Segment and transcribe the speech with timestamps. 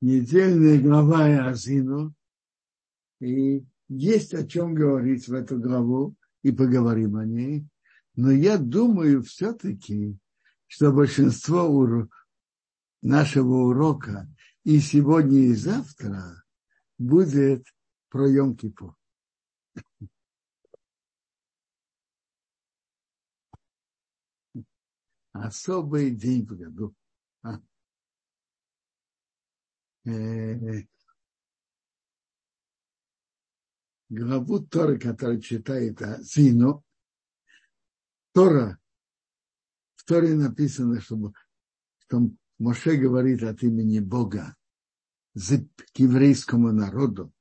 [0.00, 2.14] недельная глава Азину.
[3.20, 7.66] И есть о чем говорить в эту главу, и поговорим о ней.
[8.14, 10.16] Но я думаю все-таки,
[10.66, 12.08] что большинство
[13.02, 14.28] нашего урока
[14.64, 16.44] и сегодня, и завтра
[16.98, 17.64] будет
[18.08, 18.94] про Йом-Кипур.
[25.32, 26.94] Особый день в году.
[27.42, 27.54] А?
[27.54, 27.60] Э,
[34.08, 36.84] главу Торы, которую читает Зину,
[38.32, 38.78] Тора,
[39.96, 41.32] в Торе написано, что,
[41.98, 44.56] что Моше говорит от имени Бога
[45.34, 47.32] к еврейскому народу,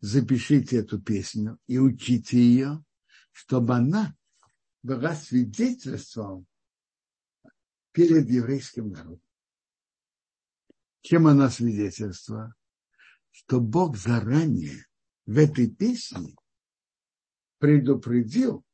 [0.00, 2.84] запишите эту песню и учите ее,
[3.32, 4.16] чтобы она
[4.82, 6.46] была свидетельством
[7.92, 9.29] перед еврейским народом.
[11.02, 12.54] Чем она свидетельство?
[13.30, 14.86] Что Бог заранее
[15.26, 16.34] в этой песне
[17.58, 18.64] предупредил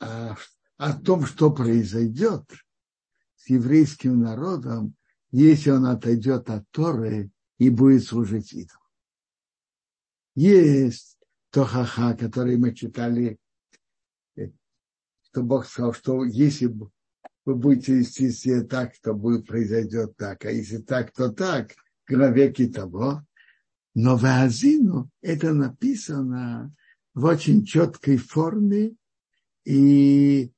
[0.00, 0.36] о,
[0.76, 2.44] о том, что произойдет
[3.36, 4.94] с еврейским народом,
[5.30, 8.82] если он отойдет от Торы и будет служить идолам.
[10.34, 11.18] Есть
[11.50, 13.38] Тохаха, который мы читали,
[14.36, 14.50] э,
[15.22, 16.66] что Бог сказал, что если
[17.48, 21.74] вы будете вести себя так, то будет произойдет так, а если так, то так,
[22.06, 23.24] веки того.
[23.94, 26.74] Но в Азину это написано
[27.14, 28.94] в очень четкой форме
[29.64, 30.52] и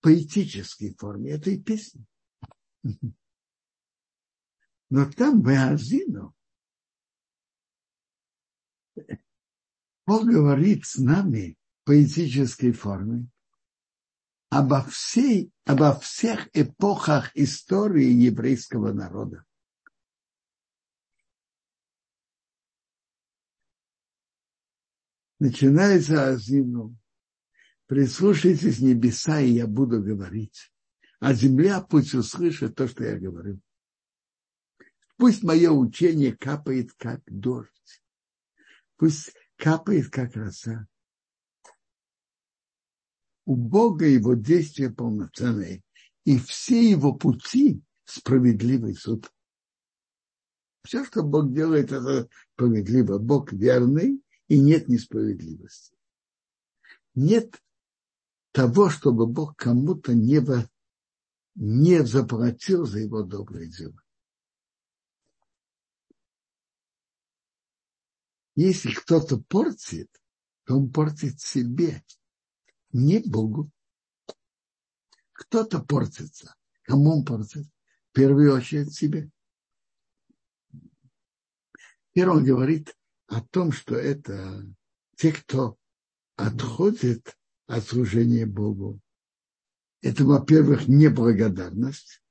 [0.00, 2.06] поэтической форме этой песни.
[4.88, 6.34] Но там в Азину
[10.06, 13.28] Бог говорит с нами поэтической форме
[14.50, 19.44] обо, всей, обо всех эпохах истории еврейского народа.
[25.38, 26.98] Начинается Азину.
[27.86, 30.70] Прислушайтесь небеса, и я буду говорить.
[31.18, 33.60] А земля пусть услышит то, что я говорю.
[35.16, 38.02] Пусть мое учение капает, как дождь.
[38.96, 40.86] Пусть капает, как роса.
[43.50, 45.82] У Бога его действия полноценные,
[46.24, 49.28] и все его пути справедливый суд.
[50.84, 53.18] Все, что Бог делает, это справедливо.
[53.18, 55.96] Бог верный, и нет несправедливости.
[57.16, 57.60] Нет
[58.52, 60.40] того, чтобы Бог кому-то не,
[61.56, 64.00] не заплатил за его доброе дело.
[68.54, 70.08] Если кто-то портит,
[70.66, 72.04] то он портит себе,
[72.92, 73.70] не Богу.
[75.32, 76.54] Кто-то портится.
[76.82, 77.66] Кому он портит?
[78.10, 79.30] В первую очередь себе.
[82.10, 82.96] Теперь он говорит
[83.28, 84.66] о том, что это
[85.16, 85.78] те, кто
[86.36, 89.00] отходит от служения Богу.
[90.02, 92.22] Это, во-первых, неблагодарность.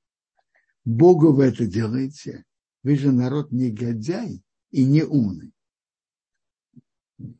[0.84, 2.44] Богу вы это делаете.
[2.82, 5.52] Вы же народ негодяй и не умный.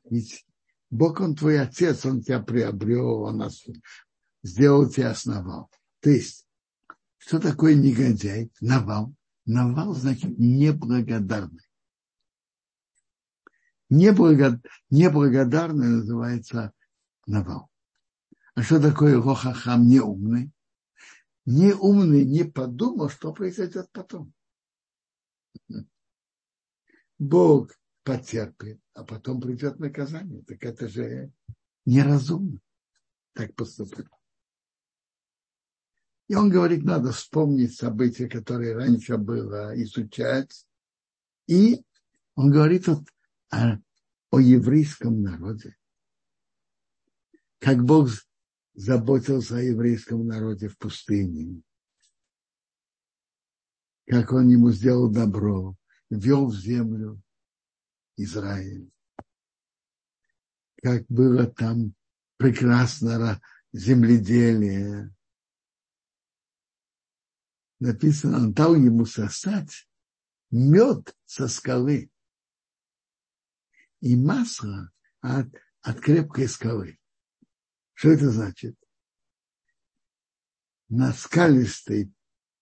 [0.04, 0.46] Ведь
[0.90, 3.64] Бог, Он твой отец, Он тебя приобрел, Он нас
[4.42, 5.70] сделал тебя основал.
[6.00, 6.46] То есть,
[7.18, 8.50] что такое негодяй?
[8.60, 9.14] Навал.
[9.46, 11.64] Навал значит неблагодарный.
[13.88, 14.60] Неблагод...
[14.90, 16.72] Неблагодарный называется
[17.26, 17.68] навал.
[18.54, 20.52] А что такое лохахам неумный?
[21.46, 24.32] Неумный не подумал, что произойдет потом.
[27.18, 30.42] Бог потерпит, а потом придет наказание.
[30.44, 31.32] Так это же
[31.84, 32.60] неразумно
[33.34, 34.06] так поступать.
[36.28, 40.64] И он говорит, надо вспомнить события, которые раньше было, изучать.
[41.48, 41.82] И
[42.36, 43.04] он говорит вот
[43.50, 43.78] о,
[44.30, 45.76] о еврейском народе.
[47.58, 48.10] Как Бог
[48.74, 51.62] заботился о еврейском народе в пустыне.
[54.06, 55.76] Как он ему сделал добро,
[56.08, 57.20] ввел в землю,
[58.24, 58.90] Израиль.
[60.82, 61.94] Как было там
[62.36, 63.40] прекрасно
[63.72, 65.14] земледелие.
[67.78, 69.88] Написано, он дал ему сосать
[70.50, 72.10] мед со скалы
[74.00, 74.90] и масло
[75.20, 75.48] от,
[75.82, 76.98] от крепкой скалы.
[77.94, 78.76] Что это значит?
[80.88, 82.12] На скалистой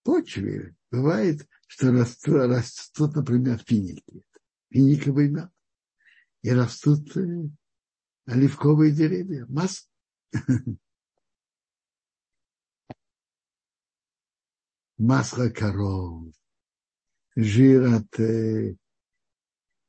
[0.03, 4.25] почве бывает, что растут, растут например, финики
[4.71, 5.51] финиковый мед.
[6.43, 7.49] И растут э,
[8.27, 9.47] оливковые деревья.
[9.49, 9.87] Масса.
[14.99, 16.33] Масло коров.
[17.37, 18.77] жир от э,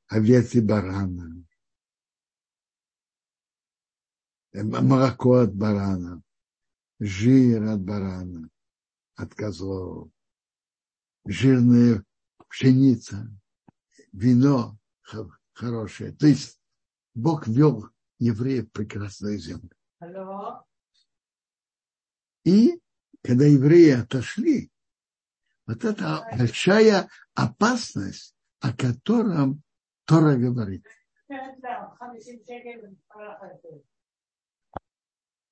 [0.08, 1.44] овец и барана,
[4.52, 6.22] э, молоко от барана,
[7.00, 8.50] жир от барана,
[9.16, 10.12] от козлов,
[11.26, 12.04] жирная
[12.48, 13.28] пшеница,
[14.12, 14.78] вино
[15.54, 16.12] хорошее.
[16.14, 16.60] То есть
[17.14, 17.90] Бог вел
[18.20, 19.72] евреев в прекрасную землю.
[22.46, 22.80] И
[23.24, 24.72] когда евреи отошли,
[25.66, 29.62] вот это большая опасность, о котором
[30.06, 30.86] Тора говорит.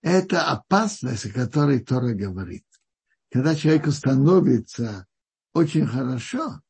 [0.01, 2.65] Это опасность, о которой Тора говорит.
[3.29, 5.05] Когда человеку становится
[5.53, 6.61] очень хорошо,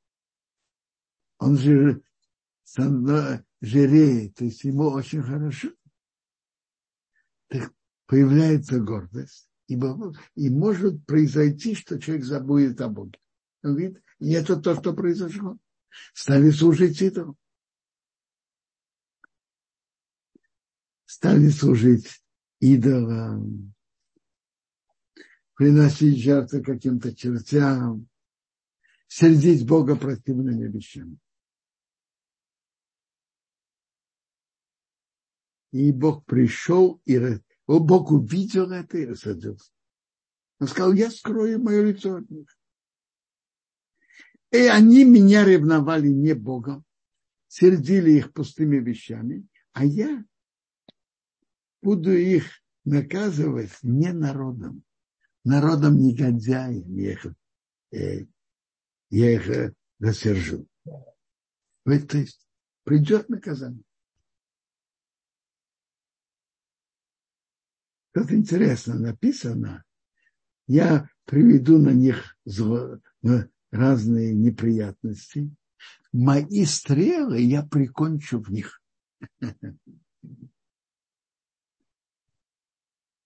[1.39, 2.01] он же
[3.61, 5.69] жиреет, то есть ему очень хорошо,
[7.47, 7.73] так
[8.05, 9.79] появляется гордость, и,
[10.35, 13.19] и может произойти, что человек забудет о Боге.
[13.63, 15.57] Он говорит, и это то, что произошло.
[16.13, 17.37] Стали служить идолам.
[21.05, 22.21] Стали служить
[22.59, 23.73] идолам,
[25.55, 28.07] приносить жертвы каким-то чертям,
[29.07, 31.17] сердить Бога противными вещами.
[35.71, 37.19] И Бог пришел, и
[37.67, 39.71] Бог увидел это и рассадился.
[40.59, 42.47] Он сказал, я скрою мое лицо от них.
[44.51, 46.85] И они меня ревновали не Богом,
[47.47, 50.23] сердили их пустыми вещами, а я
[51.81, 52.45] буду их
[52.85, 54.83] наказывать не народом,
[55.43, 57.25] народом негодяем я их,
[57.91, 58.25] э,
[59.09, 60.65] я их э, рассержу.
[61.83, 62.47] То есть
[62.83, 63.83] придет наказание.
[68.17, 69.83] Тут интересно написано,
[70.65, 72.35] я приведу на них
[73.69, 75.55] разные неприятности.
[76.11, 78.81] Мои стрелы я прикончу в них.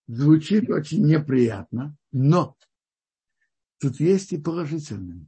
[0.08, 2.58] Звучит очень неприятно, но
[3.80, 5.26] тут есть и положительное.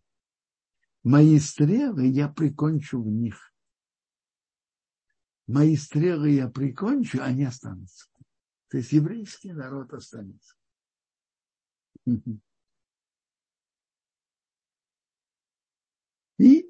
[1.03, 3.53] Мои стрелы я прикончу в них.
[5.47, 8.09] Мои стрелы я прикончу, они останутся.
[8.73, 10.55] То есть еврейский народ останется.
[16.39, 16.67] И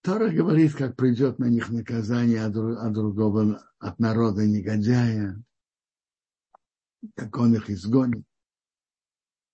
[0.00, 2.54] Тора говорит, как придет на них наказание от,
[2.92, 5.40] другого, от народа негодяя,
[7.14, 8.26] как он их изгонит.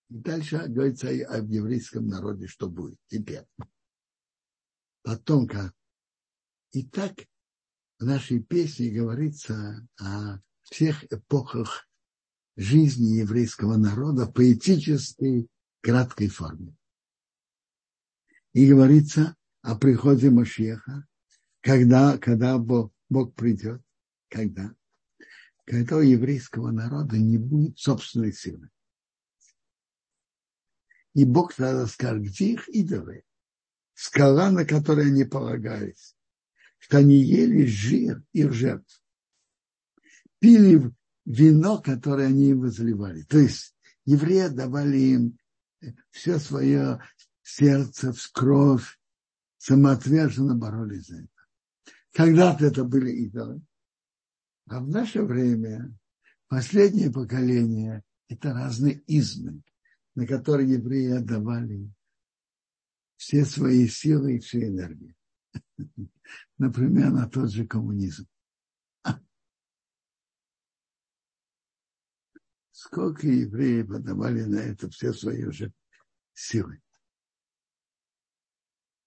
[0.09, 3.47] И дальше говорится о еврейском народе, что будет теперь.
[5.03, 5.75] Потом как.
[6.73, 7.13] И так
[7.99, 11.90] в нашей песне говорится о всех эпохах
[12.61, 15.49] жизни еврейского народа в поэтической
[15.81, 16.77] краткой форме.
[18.53, 21.07] И говорится о приходе Машеха,
[21.63, 23.81] когда, когда Бог, Бог придет,
[24.29, 24.75] когда,
[25.65, 28.69] когда у еврейского народа не будет собственной силы.
[31.15, 33.25] И Бог тогда скажет, где их идолы?
[33.95, 36.15] Скала, на которой они полагались,
[36.79, 39.03] что они ели жир их жертв,
[40.41, 40.93] пили
[41.31, 43.23] вино, которое они им возливали.
[43.23, 43.75] То есть
[44.05, 45.39] евреи давали им
[46.11, 47.01] все свое
[47.43, 48.99] сердце, кровь,
[49.59, 51.29] самоотверженно боролись за это.
[52.13, 53.63] Когда-то это были идолы.
[54.67, 55.97] А в наше время
[56.49, 59.63] последнее поколение– это разные измы,
[60.15, 61.91] на которые евреи отдавали
[63.17, 65.15] все свои силы и всю энергию.
[66.59, 68.27] Например, на тот же коммунизм.
[72.83, 75.71] Сколько евреев отдавали на это все свои уже
[76.33, 76.81] силы.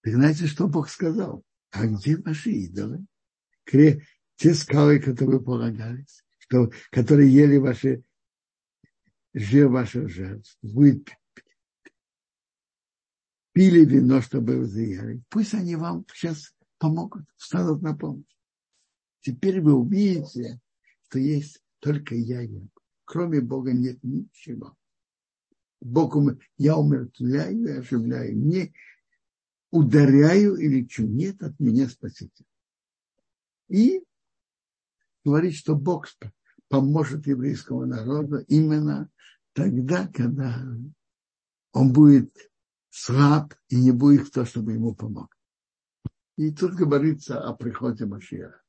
[0.02, 1.44] Так знаете, что Бог сказал?
[1.72, 3.04] А где ваши идолы?
[3.64, 8.04] Те скалы, которые полагались, что, которые ели ваши
[9.32, 11.04] жир ваших жертв, вы
[13.54, 15.20] пили вино, чтобы вы заели.
[15.30, 18.36] Пусть они вам сейчас помогут, встанут на помощь.
[19.20, 20.60] Теперь вы увидите,
[21.08, 22.60] что есть только я, я.
[23.04, 24.76] Кроме Бога нет ничего.
[25.80, 26.16] Бог,
[26.56, 28.36] я умертвляю и оживляю.
[28.36, 28.72] Не
[29.70, 31.06] ударяю и лечу.
[31.06, 32.46] Нет от меня спасителя.
[33.68, 34.02] И
[35.24, 36.06] говорит, что Бог
[36.68, 39.10] поможет еврейскому народу именно
[39.52, 40.64] тогда, когда
[41.72, 42.50] он будет
[42.90, 45.36] слаб и не будет кто, чтобы ему помог.
[46.36, 48.63] И тут говорится о приходе Машиаха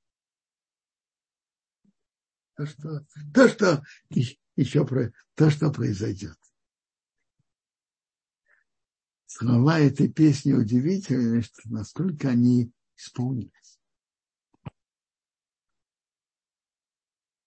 [2.56, 3.84] то, что, то, что
[4.56, 6.38] еще про, то, что произойдет.
[9.26, 13.80] слова этой песни удивительны, что насколько они исполнились.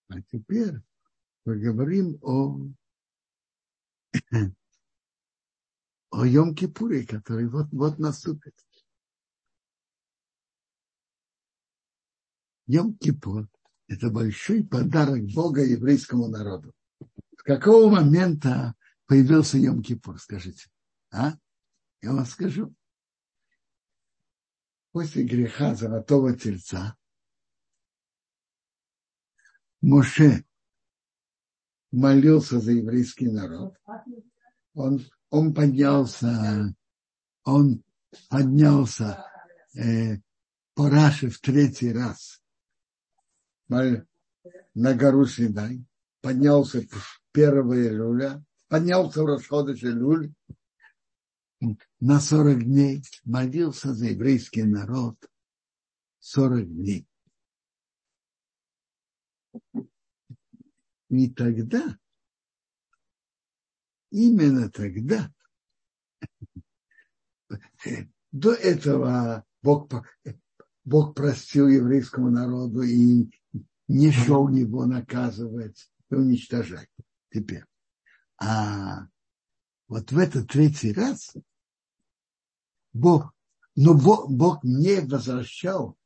[0.09, 0.75] А теперь
[1.45, 2.61] поговорим о,
[6.11, 8.55] о Йом-Кипуре, который вот-вот наступит.
[12.67, 13.49] Йом-Кипур–
[13.89, 16.73] это большой подарок Бога еврейскому народу.
[17.37, 18.75] С какого момента
[19.07, 20.69] появился Йом-Кипур, скажите?
[21.11, 21.33] А?
[22.03, 22.75] Я вам скажу.
[24.93, 26.97] После греха золотого тельца
[29.81, 30.45] Моше
[31.91, 33.75] молился за еврейский народ.
[34.75, 36.75] Он, он поднялся,
[37.45, 37.83] он
[38.29, 39.25] поднялся
[39.75, 40.19] э,
[40.75, 42.43] по Раше в третий раз
[43.69, 45.85] на гору Синай,
[46.21, 50.33] поднялся в первого июля, поднялся в расходыш Илюль,
[52.01, 55.17] на 40 дней молился за еврейский народ
[56.21, 57.07] 40 дней.
[61.09, 61.99] И тогда,
[64.11, 65.33] именно тогда,
[68.31, 69.91] до этого Бог,
[70.85, 73.31] Бог простил еврейскому народу и
[73.89, 76.91] не шел его наказывать и уничтожать
[77.31, 77.65] теперь.
[78.41, 79.09] А
[79.89, 81.35] вот в этот третий раз
[82.93, 83.33] Бог,
[83.75, 85.97] но Бог, Бог не возвращал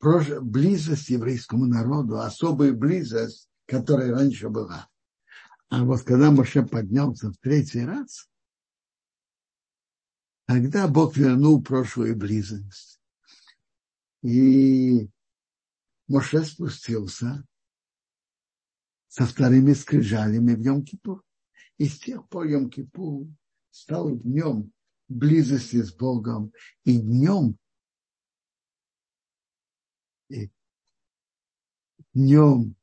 [0.00, 4.88] близость еврейскому народу, особую близость, которая раньше была.
[5.68, 8.28] А вот когда Моше поднялся в третий раз,
[10.46, 13.00] тогда Бог вернул прошлую близость.
[14.22, 15.08] И
[16.08, 17.46] Моше спустился
[19.08, 21.22] со вторыми скрижалями в Йом-Кипур.
[21.78, 23.28] И с тех пор Йом-Кипур
[23.70, 24.72] стал днем
[25.08, 26.52] близости с Богом
[26.84, 27.58] и днем,
[30.28, 30.50] и
[32.14, 32.76] днем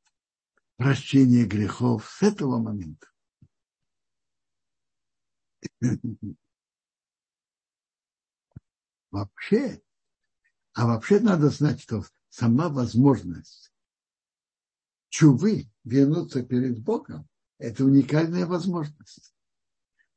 [0.75, 3.07] прощения грехов с этого момента.
[9.11, 9.81] Вообще,
[10.73, 13.69] а вообще надо знать, что сама возможность
[15.09, 19.33] чувы вернуться перед Богом– это уникальная возможность.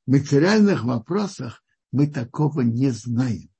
[0.06, 3.50] В материальных вопросах мы такого не знаем.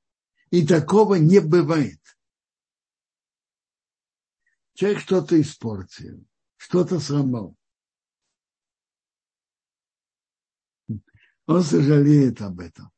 [0.50, 2.00] И такого не бывает.
[4.75, 7.56] Человек что-то испортил, что-то сломал.
[11.47, 12.90] Он сожалеет об этом.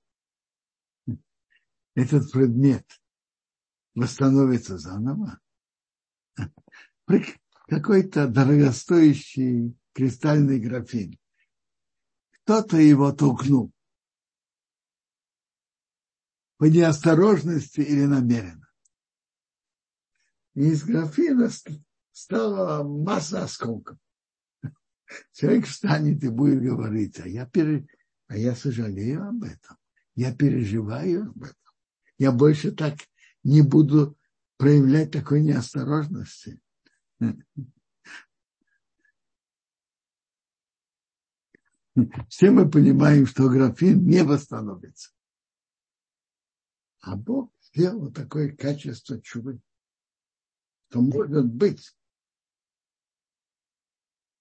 [1.95, 2.87] Этот предмет
[3.95, 5.41] восстановится заново.
[7.69, 11.19] Какой-то дорогостоящий кристальный графин.
[12.43, 13.73] Кто-то его толкнул
[16.59, 18.69] по неосторожности или намеренно.
[20.55, 21.51] И из графина
[22.13, 23.99] стала масса осколков.
[25.33, 27.87] Человек встанет и будет говорить, а я, пере...
[28.29, 29.77] а я сожалею об этом,
[30.15, 31.73] я переживаю об этом.
[32.19, 32.97] Я больше так
[33.43, 34.17] не буду
[34.57, 36.61] проявлять такой неосторожности.
[42.29, 45.11] Все мы понимаем, что графин не восстановится.
[47.01, 49.61] А Бог сделал такое качество чувы,
[50.89, 51.97] что может быть,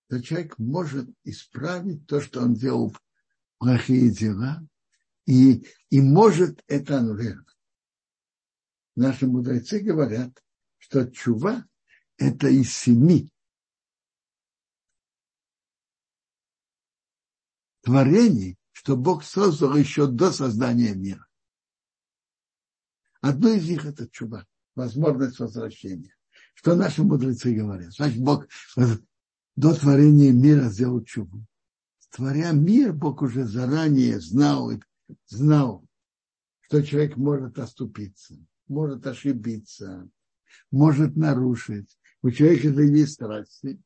[0.06, 2.96] что человек может исправить то, что он делал
[3.58, 4.66] плохие дела,
[5.25, 7.48] и, и может это аннулировать.
[8.96, 10.44] Наши мудрецы говорят,
[10.78, 11.66] что чува–
[12.17, 13.29] это из семи
[17.82, 21.27] творений, что Бог создал еще до создания мира.
[23.22, 26.15] Одно из них это чуба, возможность возвращения.
[26.55, 27.93] Что наши мудрецы говорят?
[27.93, 28.48] Значит, Бог
[29.55, 31.46] до творения мира сделал чубу.
[32.10, 34.72] Творя мир, Бог уже заранее знал,
[35.25, 35.84] знал,
[36.62, 38.36] что человек может оступиться,
[38.67, 40.08] может ошибиться,
[40.70, 41.98] может нарушить.
[42.24, 43.80] У человека это есть страсти.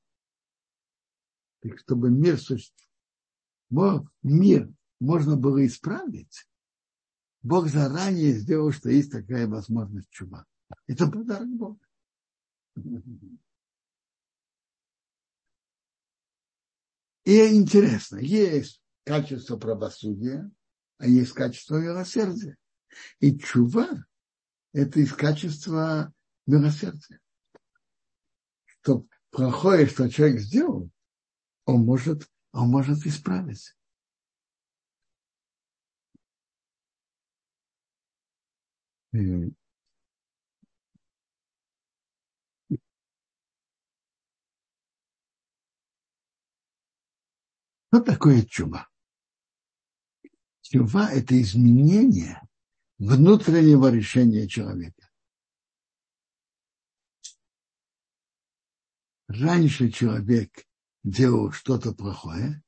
[1.61, 2.37] Так чтобы мир,
[4.21, 6.47] мир можно было исправить,
[7.41, 10.45] Бог заранее сделал, что есть такая возможность чуба.
[10.85, 11.79] Это подарок Бога.
[17.23, 20.49] И интересно, есть качество правосудия,
[20.97, 22.55] а есть качество милосердия.
[23.19, 24.05] И чува–
[24.73, 26.13] это из качества
[26.45, 27.19] милосердия.
[28.87, 30.89] Что плохое, что человек сделал,
[31.65, 33.75] он может, он может исправить.
[39.11, 39.59] Что
[48.05, 48.87] такое чуба?
[50.61, 52.41] Чува– это изменение
[52.99, 54.96] внутреннего решения человека.
[59.27, 60.65] Раньше человек
[61.03, 62.63] делал что-то плохое,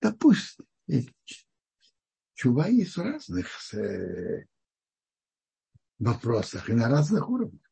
[0.00, 0.58] да пусть
[2.34, 4.46] чува есть в разных э,
[5.98, 7.62] вопросах и на разных уровнях.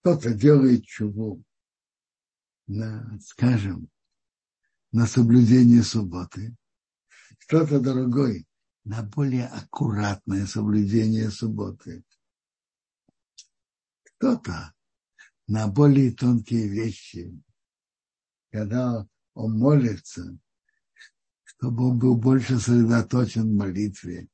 [0.00, 1.42] Кто-то делает чуву
[2.66, 3.88] на, скажем,
[4.92, 6.54] на соблюдение субботы,
[7.40, 8.46] кто-то другой
[8.84, 12.04] на более аккуратное соблюдение субботы,
[14.26, 14.74] кто-то
[15.46, 17.32] на более тонкие вещи,
[18.50, 20.36] когда он молится,
[21.44, 24.28] чтобы он был больше сосредоточен в молитве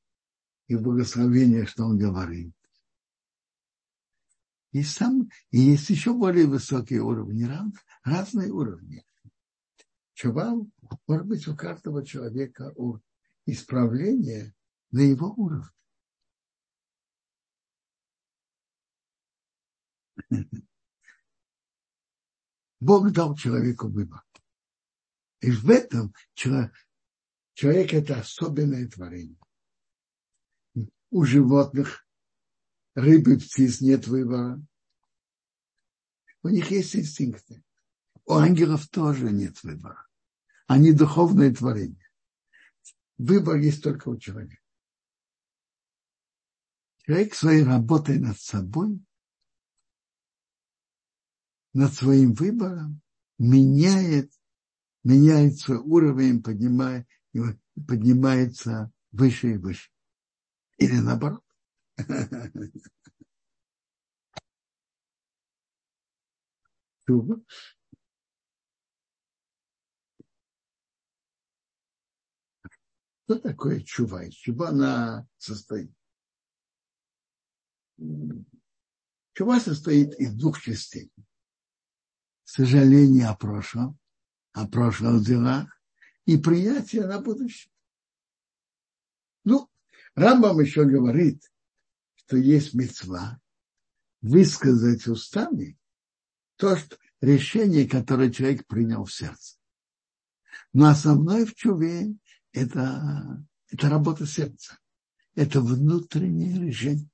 [0.69, 2.55] и в благословении, что он говорит.
[4.71, 7.47] И, сам, и есть еще более высокие уровни,
[8.03, 9.05] разные уровни.
[10.15, 10.55] Чува
[11.07, 12.99] может быть у каждого человека у
[13.45, 14.55] исправления
[14.91, 15.69] на его уровне.
[22.81, 24.23] Бог дал человеку выбор.
[25.41, 26.73] И в этом человек,
[27.95, 29.39] это особенное творение.
[31.11, 32.07] У животных,
[32.95, 34.61] рыбы, птиц нет выбора.
[36.43, 37.63] У них есть инстинкты.
[38.25, 40.09] У ангелов тоже нет выбора.
[40.67, 42.09] Они духовное творение.
[43.19, 44.63] Выбор есть только у человека.
[47.05, 49.01] Человек своей работой над собой,
[51.73, 53.01] над своим выбором,
[53.39, 54.33] меняет,
[55.05, 57.07] меняет свой уровень, поднимая,
[57.87, 59.91] поднимается выше и выше.
[60.79, 61.45] Или наоборот.
[73.25, 74.25] Что такое чува?
[74.25, 75.91] Из чува она состоит.
[79.35, 81.11] Чува состоит из двух частей.
[82.55, 83.99] Сожаление о прошлом,
[84.53, 85.81] о прошлых делах
[86.27, 87.73] и приятие на будущее.
[89.45, 89.71] Ну,
[90.15, 91.51] Рамбам еще говорит,
[92.15, 93.41] что есть мецва
[94.21, 95.79] высказать устами
[96.57, 99.57] то, что решение, которое человек принял в сердце.
[100.75, 102.15] Но основное в чуве
[102.53, 104.79] это, это работа сердца.
[105.35, 107.09] Это внутреннее решение.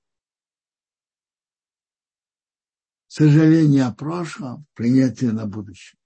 [3.09, 5.99] Сожаление о прошлом, принятие на будущее.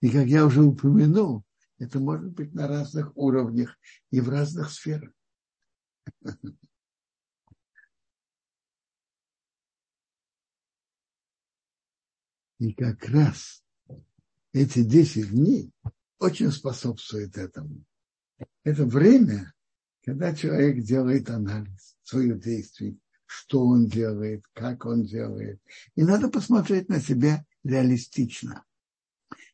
[0.00, 1.44] И как я уже упомянул,
[1.78, 3.78] это может быть на разных уровнях
[4.10, 5.10] и в разных сферах.
[12.58, 13.64] И как раз
[14.52, 15.72] эти 10 дней
[16.18, 17.82] очень способствует этому.
[18.62, 19.54] Это время,
[20.04, 25.60] когда человек делает анализ своих действий, что он делает, как он делает.
[25.94, 28.64] И надо посмотреть на себя реалистично.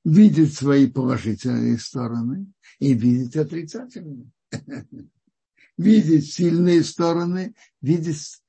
[0.04, 2.46] Видеть свои положительные стороны
[2.78, 4.30] и видеть отрицательные.
[5.76, 8.40] Видеть сильные стороны, видеть,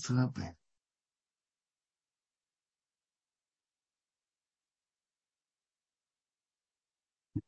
[0.00, 0.56] слабые.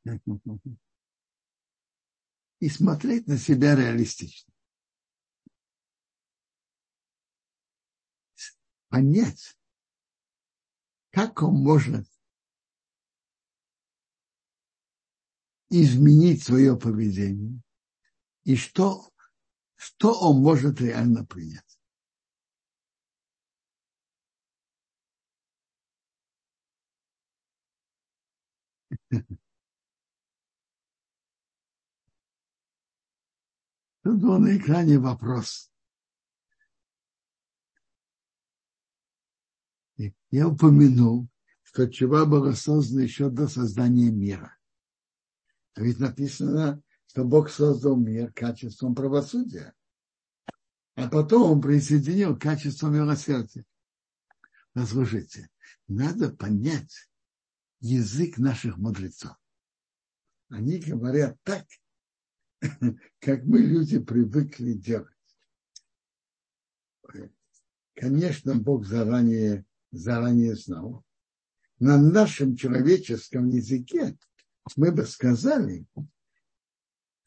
[2.60, 4.49] И смотреть на себя реалистично.
[8.90, 9.56] Понять,
[11.10, 12.06] как он может
[15.68, 17.62] изменить свое поведение
[18.42, 19.12] и что,
[19.76, 21.78] что он может реально принять.
[34.02, 35.69] Тут был на экране вопрос.
[40.30, 41.28] Я упомянул,
[41.62, 44.56] что чува была создана еще до создания мира.
[45.74, 49.74] А ведь написано, что Бог создал мир качеством правосудия.
[50.94, 53.64] А потом он присоединил качество милосердия.
[54.72, 55.48] Послушайте,
[55.88, 57.10] надо понять
[57.80, 59.36] язык наших мудрецов.
[60.48, 61.66] Они говорят так,
[63.20, 65.08] как мы люди привыкли делать.
[67.94, 71.04] Конечно, Бог заранее, заранее знал.
[71.78, 74.16] На нашем человеческом языке
[74.76, 75.86] мы бы сказали,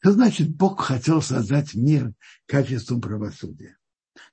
[0.02, 2.12] значит Бог хотел создать мир
[2.46, 3.76] качеством правосудия.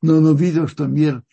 [0.02, 1.24] Но он увидел, что мир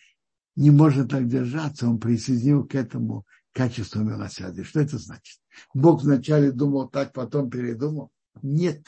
[0.55, 4.63] не может так держаться, он присоединил к этому качество милосердия.
[4.63, 5.39] Что это значит?
[5.73, 8.11] Бог вначале думал так, потом передумал?
[8.41, 8.87] Нет.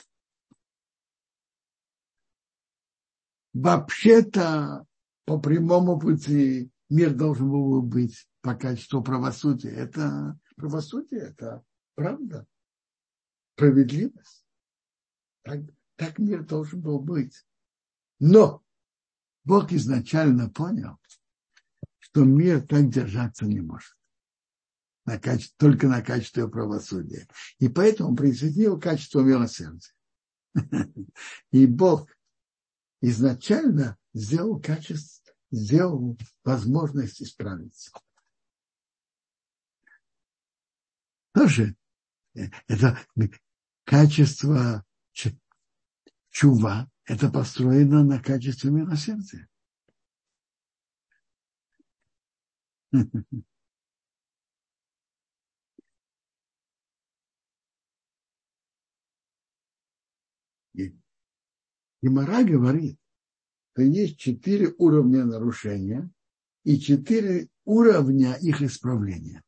[3.54, 4.86] Вообще-то
[5.26, 9.69] по прямому пути мир должен был быть по качеству правосудия.
[9.69, 11.63] Это правосудие, это
[11.95, 12.45] правда,
[13.56, 14.45] справедливость.
[15.43, 15.62] Так,
[15.95, 17.45] так мир должен был быть.
[18.19, 18.63] Но
[19.45, 20.97] Бог изначально понял,
[21.97, 23.95] что мир так держаться не может.
[25.06, 27.27] На качество, только на качестве правосудия.
[27.58, 29.93] И поэтому присоединил качество милосердия.
[31.51, 32.10] И Бог
[33.01, 35.20] изначально сделал качество,
[35.52, 37.92] сделал возможность исправиться.
[41.34, 41.76] Тоже
[42.36, 42.98] э, это
[43.84, 44.84] качество
[46.30, 49.48] чува, это построено на качестве милосердия.
[62.02, 63.01] Гимара говорит,
[63.71, 66.10] что есть четыре уровня нарушения
[66.63, 69.43] и четыре уровня их исправления.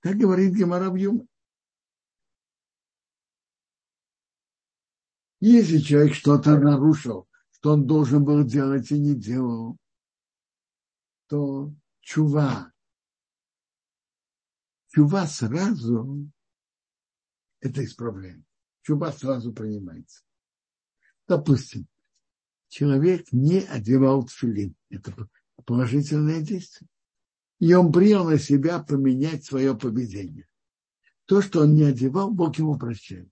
[0.00, 0.54] Так говорит
[0.96, 1.26] Юме.
[5.40, 9.76] Если человек что-то нарушил, что он должен был делать и не делал,
[11.28, 12.72] то чува,
[14.88, 16.30] чува сразу
[17.60, 18.44] это исправление.
[18.82, 20.22] Чува сразу принимается.
[21.28, 21.86] Допустим,
[22.70, 24.74] человек не одевал тфилин.
[24.88, 25.28] Это
[25.66, 26.88] положительное действие.
[27.58, 30.48] И он принял на себя поменять свое поведение.
[31.26, 33.28] То, что он не одевал, Бог ему прощает.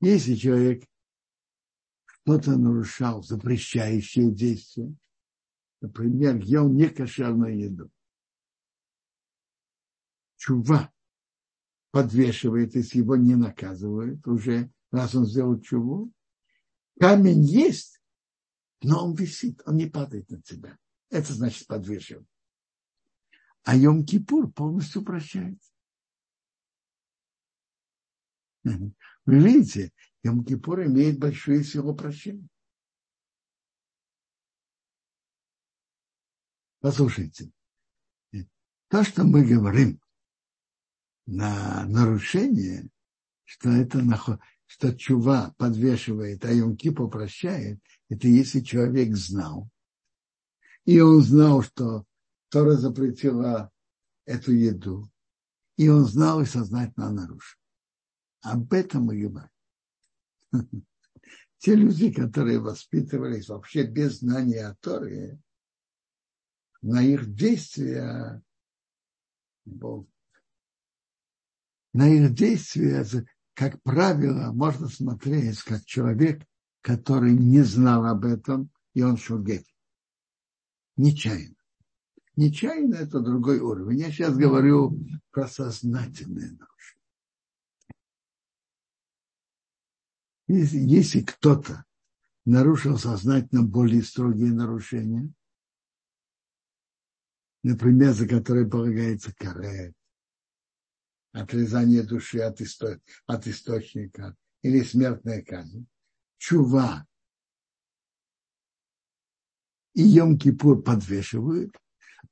[0.00, 0.84] Если человек
[2.04, 4.94] что-то нарушал, запрещающее действие,
[5.80, 7.90] например, ел некошерную еду,
[10.36, 10.92] чува
[11.90, 16.12] подвешивает, если его не наказывают, уже раз он сделал чуву,
[16.98, 18.00] камень есть,
[18.82, 20.78] но он висит, он не падает на тебя.
[21.10, 22.28] Это значит подвешивает.
[23.64, 25.72] А Йом-Кипур полностью прощается.
[28.64, 28.92] Вы
[29.26, 29.92] видите,
[30.24, 32.48] Йом-Кипур имеет большую силу прощения.
[36.80, 37.50] Послушайте,
[38.88, 40.00] то, что мы говорим
[41.26, 42.88] на нарушение,
[43.44, 43.98] что это
[44.68, 49.68] что чува подвешивает, а Йом-Кипур прощает, это если человек знал,
[50.84, 52.04] и он знал, что
[52.50, 53.72] Тора запретила
[54.26, 55.10] эту еду,
[55.76, 57.58] и он знал и сознательно нарушил.
[58.42, 59.50] Об этом мы говорим.
[61.58, 65.40] Те люди, которые воспитывались вообще без знания о Торе,
[66.82, 68.42] на их действия
[71.92, 73.04] на их действия,
[73.58, 76.46] как правило, можно смотреть как человек,
[76.80, 79.66] который не знал об этом, и он шугет.
[80.96, 81.56] Нечаянно.
[82.36, 83.98] Нечаянно это другой уровень.
[83.98, 84.96] Я сейчас говорю
[85.32, 87.04] про сознательное нарушение.
[90.46, 91.84] Если, если кто-то
[92.44, 95.32] нарушил сознательно более строгие нарушения,
[97.64, 99.97] например, за которые полагается карет,
[101.40, 103.00] отрезание души от, исто...
[103.26, 105.86] от источника или смертная казнь,
[106.38, 107.06] чува
[109.94, 111.76] и Йом-Кипур подвешивают,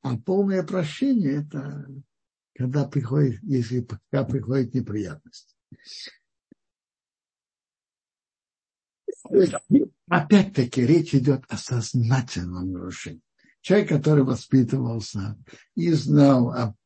[0.03, 1.87] а полное прощение– это
[2.55, 5.57] когда приходит, если когда приходит неприятность.
[10.09, 13.23] Опять-таки речь идет о сознательном нарушении.
[13.61, 15.37] Человек, который воспитывался
[15.75, 16.77] и знал о,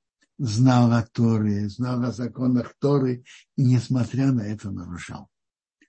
[0.40, 3.24] знал о Торе, знал о законах Торы,
[3.56, 5.28] и несмотря на это нарушал.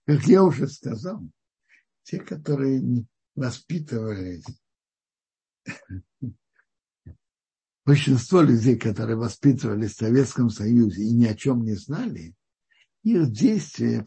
[0.05, 1.23] Как я уже сказал,
[2.03, 4.43] те, которые воспитывались,
[7.85, 12.35] большинство людей, которые воспитывались в Советском Союзе и ни о чем не знали,
[13.03, 14.05] их действия,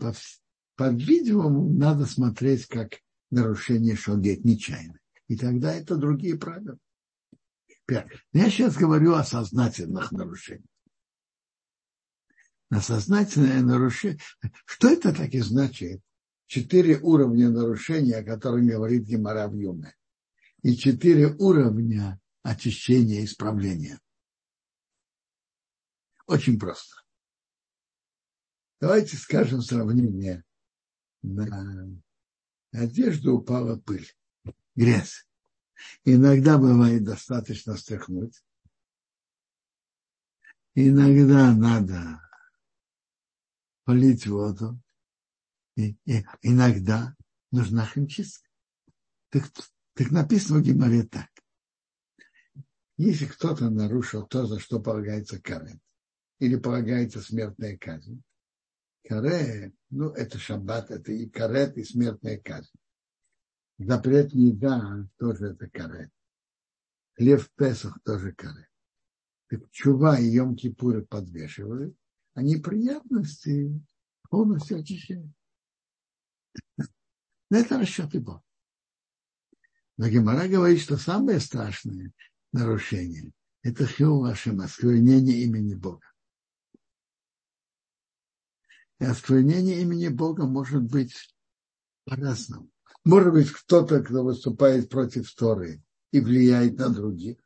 [0.76, 2.98] по-видимому, надо смотреть как
[3.30, 4.98] нарушение шогет нечаянно.
[5.26, 6.78] И тогда это другие правила.
[7.88, 10.66] Я сейчас говорю о сознательных нарушениях.
[12.70, 14.20] На сознательное нарушение.
[14.64, 16.00] Что это так и значит?
[16.46, 19.94] Четыре уровня нарушения, о которых говорит Гемара в Юме.
[20.62, 24.00] И четыре уровня очищения и исправления.
[26.26, 26.96] Очень просто.
[28.80, 30.42] Давайте скажем сравнение.
[31.22, 32.00] На
[32.72, 34.10] одежду упала пыль,
[34.74, 35.26] грязь.
[36.04, 38.42] Иногда бывает достаточно стряхнуть.
[40.74, 42.20] Иногда надо
[43.84, 44.80] полить воду.
[45.76, 47.14] И, и иногда
[47.50, 48.48] нужна химчистка.
[49.30, 49.50] Так,
[49.94, 51.28] так написано в Гимаре так.
[52.96, 55.80] Если кто-то нарушил то, за что полагается карет,
[56.38, 58.22] или полагается смертная казнь,
[59.04, 62.70] каре, ну, это шаббат, это и карет, и смертная казнь.
[63.78, 66.10] Запрет не да, тоже это карет.
[67.16, 68.70] Хлеб в Песах тоже карет.
[69.48, 71.96] Так чува и Йом-Кипуры подвешивают,
[72.34, 73.80] а неприятности
[74.30, 75.30] полностью очищают.
[77.50, 78.42] Но это расчеты Бога.
[79.96, 82.12] Но Гемора говорит, что самое страшное
[82.52, 83.32] нарушение–
[83.62, 86.06] это хил вашим осквернение имени Бога.
[88.98, 91.36] И осквернение имени Бога может быть
[92.04, 92.73] по-разному.
[93.04, 97.38] Может быть, кто-то, кто выступает против Торы и влияет на других.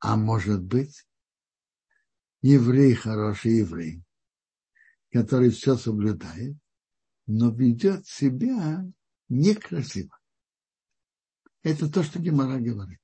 [0.00, 1.06] А может быть,
[2.42, 4.02] еврей, хороший еврей,
[5.12, 6.56] который все соблюдает,
[7.26, 8.84] но ведет себя
[9.28, 10.18] некрасиво.
[11.62, 13.00] Это то, что Гемора говорит.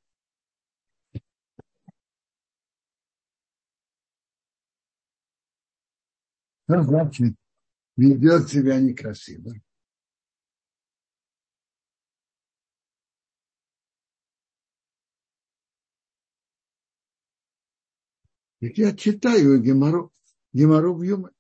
[6.69, 7.37] Что значит
[7.97, 9.55] ведет себя некрасиво?
[18.65, 20.13] Я читаю Гемору,
[20.53, 21.35] Гемору в Юморе.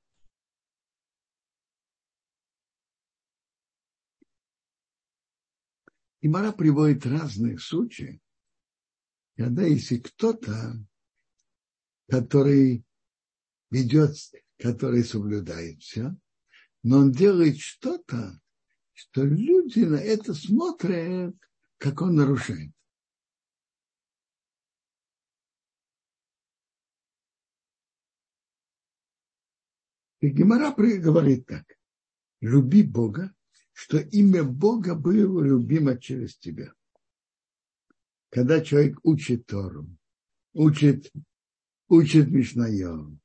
[6.21, 8.21] И Мара приводит разные случаи,
[9.37, 10.85] когда если кто-то,
[12.09, 12.85] который
[13.71, 14.17] ведет,
[14.59, 16.17] который соблюдает все,
[16.83, 18.41] но он делает что-то,
[18.95, 21.37] что люди на это смотрят,
[21.79, 22.73] как он нарушает.
[30.23, 31.67] И Гемора говорит так.
[32.41, 33.35] Люби Бога
[33.73, 36.73] что имя Бога было любимо через тебя.
[38.31, 39.89] Когда человек учит Тору,
[40.53, 41.11] учит,
[41.89, 43.19] учит Мишнайот,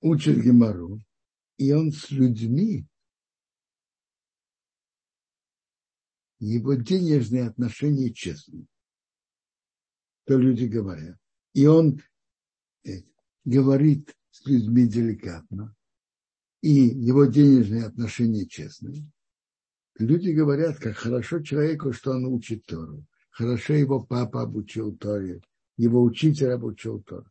[0.00, 1.00] учит Гемару,
[1.56, 2.86] и он с людьми,
[6.38, 8.66] его денежные отношения честны.
[10.24, 11.18] То люди говорят.
[11.52, 12.02] И он
[12.84, 13.02] э,
[13.44, 15.74] говорит с людьми деликатно,
[16.60, 19.10] и его денежные отношения честные,
[19.98, 23.06] люди говорят, как хорошо человеку, что он учит Тору.
[23.30, 25.42] Хорошо его папа обучил Торе,
[25.76, 27.30] его учитель обучил Тору.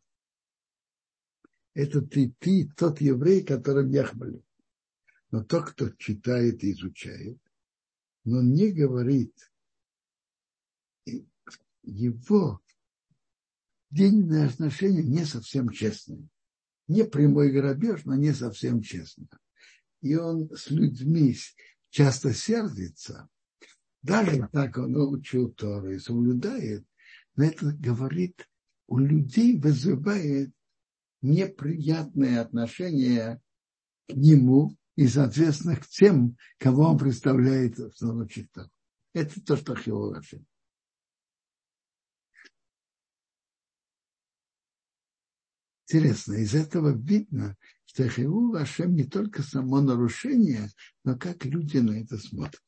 [1.72, 4.44] Это ты, ты тот еврей, которым я хвалю.
[5.30, 7.38] Но тот, кто читает и изучает,
[8.24, 9.34] но не говорит,
[11.82, 12.60] его
[13.90, 16.28] денежные отношения не совсем честные
[16.88, 19.26] не прямой грабеж, но не совсем честно.
[20.00, 21.36] И он с людьми
[21.90, 23.28] часто сердится.
[24.02, 26.84] Даже так он учил Тору и соблюдает,
[27.36, 28.46] но это говорит,
[28.86, 30.52] у людей вызывает
[31.22, 33.40] неприятное отношение
[34.08, 38.70] к нему и, соответственно, к тем, кого он представляет в читал.
[39.14, 40.14] Это то, что Хилу
[45.94, 50.68] Интересно, из этого видно, что Хилу Вашем не только само нарушение,
[51.04, 52.60] но как люди на это смотрят.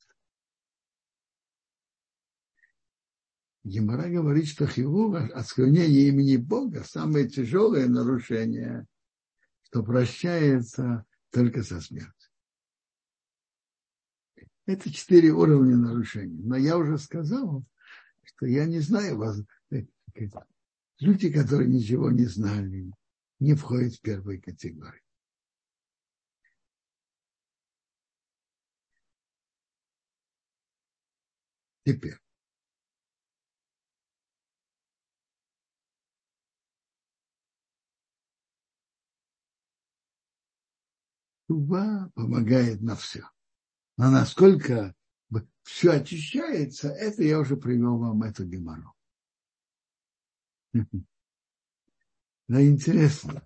[3.65, 8.87] Гемора говорит, что Хилу, осквернение имени Бога, самое тяжелое нарушение,
[9.65, 12.31] что прощается только со смертью.
[14.67, 16.45] Это четыре уровня нарушений.
[16.45, 17.65] Но я уже сказал,
[18.23, 19.43] что я не знаю вас.
[21.01, 22.93] Люди, которые ничего не знали,
[23.39, 25.03] не входит в первую категорию.
[31.85, 32.19] Теперь.
[41.47, 43.31] Туба помогает на все.
[43.97, 44.95] Но насколько
[45.63, 48.93] все очищается, это я уже привел вам эту геморрой.
[52.49, 53.43] Но интересно,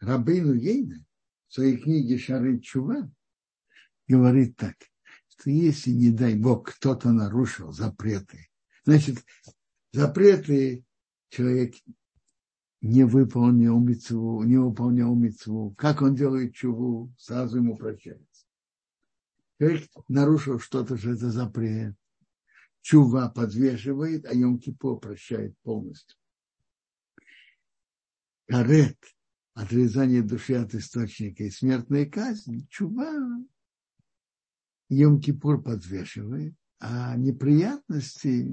[0.00, 1.04] Рабейну Ейна
[1.48, 3.10] в своей книге Шары Чува
[4.06, 4.76] говорит так,
[5.28, 8.48] что если, не дай Бог, кто-то нарушил запреты,
[8.84, 9.24] значит,
[9.92, 10.84] запреты
[11.30, 11.74] человек
[12.82, 18.46] не выполнил мецву, не выполнял мецву, как он делает чуву, сразу ему прощается.
[19.58, 21.94] Человек нарушил что-то, что это запрет.
[22.82, 26.16] Чува подвешивает, а Йом-Кипур прощает полностью.
[28.50, 28.98] Карет,
[29.54, 33.14] отрезание души от источника и смертная казнь, чува,
[34.90, 38.48] Йом-Кипур подвешивает, а неприятности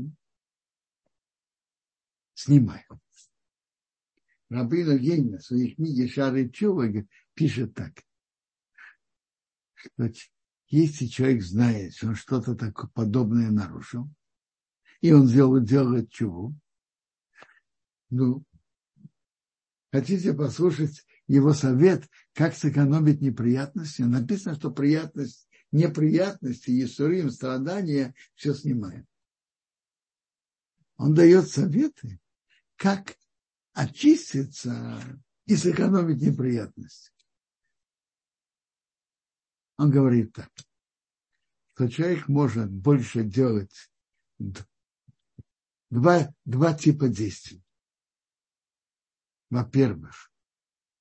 [2.35, 2.85] снимают.
[4.49, 6.85] Рабину Гейна в своей книге Шары Чува
[7.33, 7.99] пишет так,
[9.73, 10.11] что
[10.67, 14.07] если человек знает, что он что-то такое подобное нарушил,
[15.01, 16.53] и он делает, делает чего,
[18.11, 18.45] ну,
[19.91, 24.01] хотите послушать его совет, как сэкономить неприятности?
[24.01, 29.07] Написано, что приятность, неприятности, есурим, страдания все снимаем.
[30.97, 32.19] Он дает советы,
[32.75, 33.17] как
[33.73, 34.99] очиститься
[35.45, 37.11] и сэкономить неприятности.
[39.77, 40.49] Он говорит так,
[41.75, 43.91] что человек может больше делать
[45.89, 47.63] два, два типа действий.
[49.49, 50.31] Во-первых,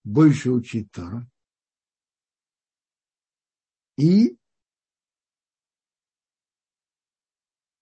[0.04, 1.26] больше учить Тору
[3.96, 4.38] и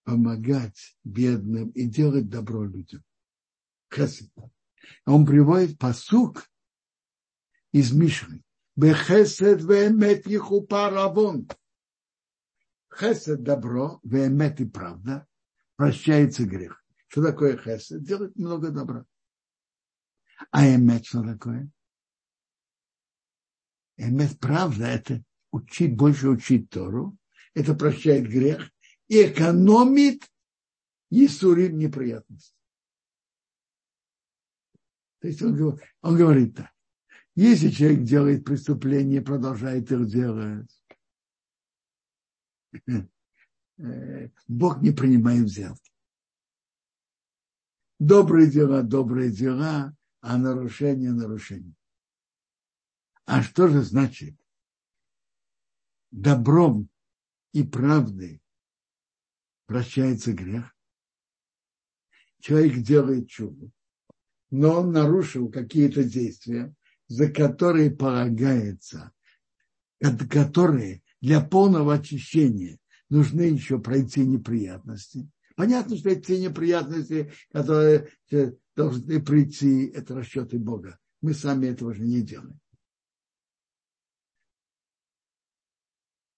[0.03, 3.03] помогать бедным и делать добро людям.
[3.93, 4.31] Хесед.
[5.05, 6.49] Он приводит посук
[7.71, 8.43] из Мишры.
[8.75, 10.25] Бехесед веемет
[10.67, 11.47] паравон.
[12.93, 15.27] Хесед– добро, веемет и правда,
[15.75, 16.83] прощается грех.
[17.07, 18.03] Что такое хесед?
[18.03, 19.05] Делать много добра.
[20.51, 21.69] А эмет что такое?
[23.97, 27.17] Эмет правда– это учить, больше учить Тору,
[27.53, 28.71] это прощает грех
[29.07, 30.29] и экономит
[31.09, 32.55] Исурим неприятности.
[35.19, 36.71] То есть он, он говорит так.
[37.35, 40.83] Если человек делает преступление, продолжает их делать,
[44.47, 45.91] Бог не принимает взятки.
[47.99, 49.95] Добрые дела, добрые дела,
[50.25, 51.75] а нарушение, нарушение.
[53.25, 54.35] А что же значит
[56.11, 56.89] добром
[57.53, 58.41] и правдой
[59.65, 60.75] прощается грех?
[62.39, 63.71] Человек делает чудо
[64.51, 66.73] но он нарушил какие-то действия,
[67.07, 69.11] за которые полагается,
[70.29, 75.29] которые для полного очищения нужны еще пройти неприятности.
[75.55, 78.09] Понятно, что эти неприятности, которые
[78.75, 80.99] должны прийти, это расчеты Бога.
[81.21, 82.59] Мы сами этого же не делаем.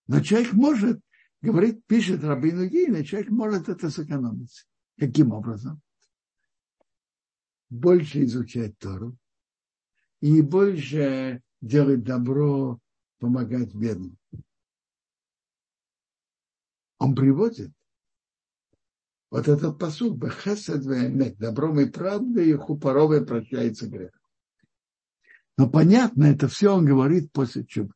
[0.08, 1.02] Но человек может,
[1.42, 4.66] говорит, пишет Рабину Гейна, человек может это сэкономить.
[4.98, 5.82] Каким образом?
[7.70, 9.18] больше изучать Тору
[10.22, 12.80] и больше делать добро,
[13.20, 14.18] помогать бедным.
[16.98, 17.72] Он приводит
[19.30, 24.12] вот этот посуд, бехесед добром и правдой, хупоровой прощается грех.
[25.58, 27.92] Но понятно, это все он говорит после чуб.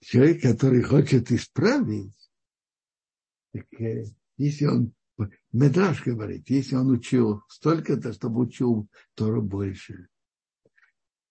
[0.00, 2.14] человек, который хочет исправить,
[3.52, 4.04] так, э,
[4.36, 4.94] если он,
[5.52, 10.08] Медраж говорит, если он учил столько-то, чтобы учил Тору больше,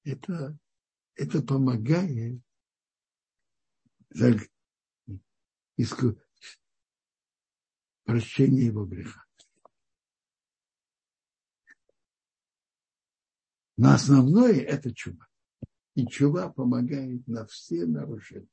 [0.09, 0.57] это,
[1.15, 2.41] это помогает
[5.77, 6.19] иску,
[8.03, 9.23] прощение его греха.
[13.77, 15.27] Но основное это чуба.
[15.95, 18.49] И чува помогает на все нарушения.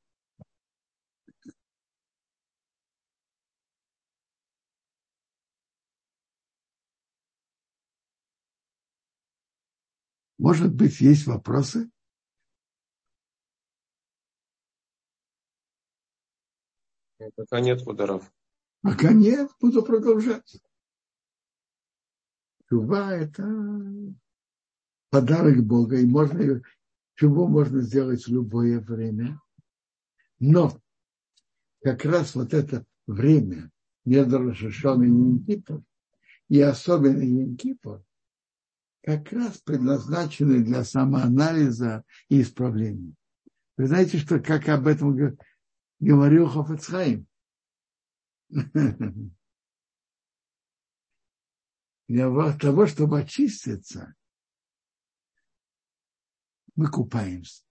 [10.39, 11.91] Может быть, есть вопросы?
[17.35, 18.33] Пока нет, Мударов.
[18.83, 20.61] Пока нет, буду продолжать.
[22.69, 23.45] Чува– это
[25.11, 26.63] подарок Бога, и можно
[27.15, 29.41] чего можно сделать в любое время.
[30.39, 30.79] Но
[31.83, 33.71] как раз вот это время
[34.05, 35.83] между Рошашон и Янкипор,
[36.49, 38.05] и особенно Янкипор,
[39.07, 43.15] как раз предназначены для самоанализа и исправления.
[43.77, 45.39] Вы знаете, что как об этом
[46.01, 47.29] говорил Хофецхайм?
[52.09, 54.17] Для того, чтобы очиститься,
[56.75, 57.63] мы купаемся.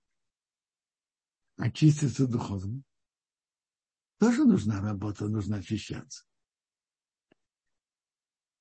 [1.57, 2.81] Очиститься духовно.
[4.19, 6.23] Тоже нужна работа, нужно очищаться.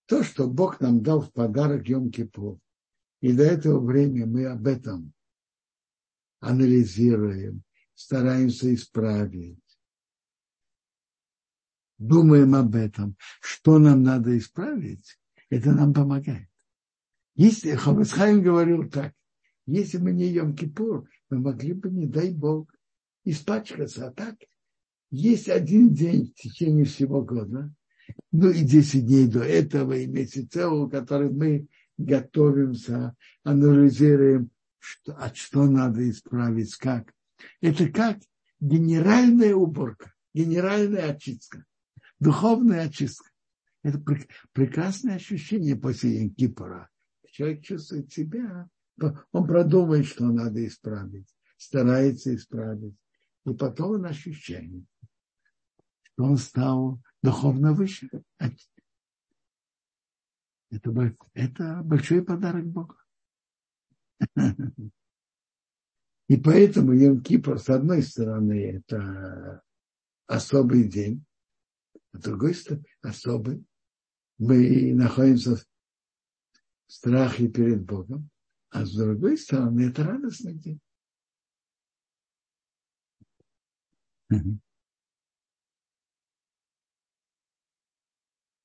[0.06, 2.60] То, что Бог нам дал в подарок Йом-Кипур,
[3.24, 5.14] и до этого времени мы об этом
[6.40, 7.62] анализируем,
[7.94, 9.64] стараемся исправить,
[11.96, 15.18] думаем об этом, что нам надо исправить,
[15.48, 16.50] это нам помогает.
[17.34, 19.14] Если Ховецхайм говорил так,
[19.64, 22.70] если мы не ем кипур, мы могли бы, не дай Бог,
[23.24, 24.08] испачкаться.
[24.08, 24.36] А так,
[25.10, 27.74] есть один день в течение всего года,
[28.32, 31.66] ну и 10 дней до этого, и месяцев, в которых мы
[31.96, 37.12] готовимся, анализируем, что, а что надо исправить, как.
[37.60, 38.18] Это как
[38.60, 41.64] генеральная уборка, генеральная очистка,
[42.18, 43.30] духовная очистка.
[43.82, 44.02] Это
[44.52, 46.88] прекрасное ощущение после Янкипора.
[47.30, 48.68] Человек чувствует себя,
[49.32, 52.94] он продумает, что надо исправить, старается исправить.
[53.44, 54.84] И потом он ощущает,
[56.02, 58.08] что он стал духовно выше.
[60.74, 62.96] Это, это большой подарок Бога.
[66.28, 69.62] И поэтому Йом Кипр, с одной стороны, это
[70.26, 71.24] особый день,
[72.12, 73.64] а с другой стороны, особый.
[74.38, 75.64] Мы находимся в
[76.86, 78.30] страхе перед Богом,
[78.70, 80.80] а с другой стороны, это радостный день.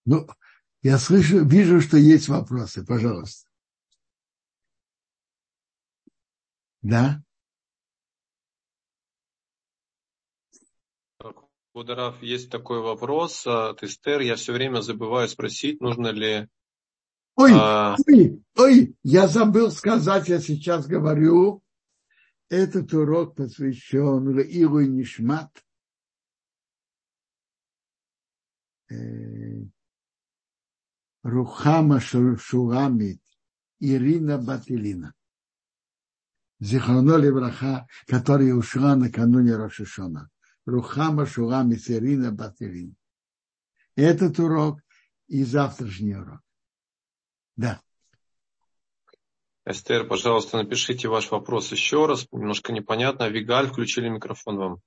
[0.06, 0.28] Ну,
[0.82, 2.86] я слышу, вижу, что есть вопросы.
[2.86, 3.50] Пожалуйста.
[6.82, 7.22] Да?
[11.74, 14.22] Бударов, есть такой вопрос от Эстер.
[14.22, 16.48] Я все время забываю спросить, нужно ли...
[17.36, 17.96] Ой, а...
[18.08, 21.64] ой, ой, я забыл сказать, я сейчас говорю.
[22.50, 25.64] Этот урок посвящен Илу Нишмат.
[31.30, 33.22] Рухама Шурамит,
[33.80, 35.14] Ирина Батилина.
[36.60, 40.30] Зихроно Левраха, которая ушла накануне Рошишона.
[40.66, 42.96] Рухама Шурамит, Ирина Батилина.
[43.96, 44.82] Этот урок
[45.28, 46.42] и завтрашний урок.
[47.56, 47.80] Да.
[49.66, 52.28] Эстер, пожалуйста, напишите ваш вопрос еще раз.
[52.32, 53.30] Немножко непонятно.
[53.30, 54.82] Вигаль, включили микрофон вам.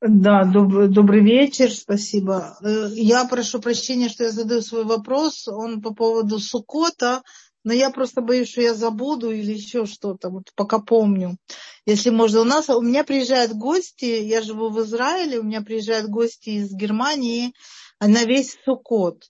[0.00, 2.56] Да, добрый, добрый вечер, спасибо.
[2.62, 5.46] Э, я прошу прощения, что я задаю свой вопрос.
[5.46, 7.22] Он по поводу Сукота,
[7.64, 11.36] но я просто боюсь, что я забуду или еще что-то, вот пока помню.
[11.84, 16.08] Если можно, у нас, у меня приезжают гости, я живу в Израиле, у меня приезжают
[16.08, 17.52] гости из Германии
[18.00, 19.24] на весь Сукот.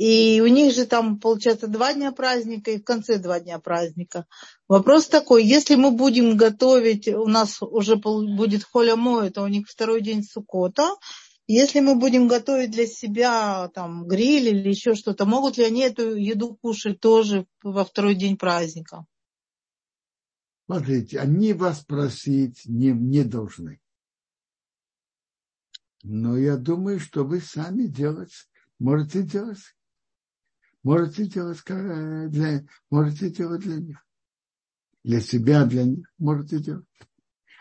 [0.00, 4.24] И у них же там, получается, два дня праздника и в конце два дня праздника.
[4.66, 9.68] Вопрос такой, если мы будем готовить, у нас уже будет холя мой, то у них
[9.68, 10.96] второй день сукота,
[11.46, 16.16] если мы будем готовить для себя там гриль или еще что-то, могут ли они эту
[16.16, 19.04] еду кушать тоже во второй день праздника?
[20.64, 23.82] Смотрите, они вас просить не, не должны.
[26.02, 28.32] Но я думаю, что вы сами делать,
[28.78, 29.58] можете делать
[30.82, 34.06] можете делать для, можете делать для них.
[35.02, 36.86] Для себя, для них можете делать.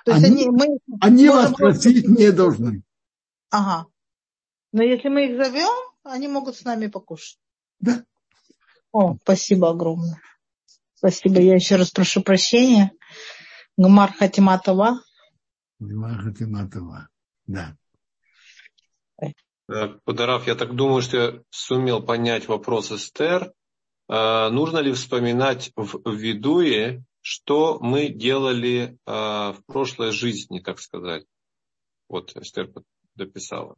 [0.05, 2.84] То есть они, они, мы, они вас просить не должны.
[3.49, 3.88] Ага.
[4.72, 7.39] Но если мы их зовем, они могут с нами покушать.
[7.80, 8.03] Да.
[8.91, 10.20] О, спасибо огромное.
[10.95, 11.39] Спасибо.
[11.39, 12.91] Я еще раз прошу прощения.
[13.78, 15.01] Гмар Хатиматова.
[15.80, 17.09] Гмар Хатиматова.
[17.47, 17.78] Да.
[20.03, 23.53] Подарав, я так думаю, что я сумел понять вопрос Эстер.
[24.07, 31.26] А, нужно ли вспоминать в Видуе, что мы делали а, в прошлой жизни, так сказать?
[32.07, 32.72] Вот Эстер
[33.15, 33.76] дописала.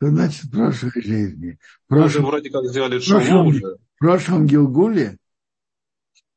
[0.00, 1.58] Что значит в прошлой жизни?
[1.84, 3.76] В прошлом, вроде как сделали шуму уже.
[3.76, 5.18] В прошлом Гилгуле?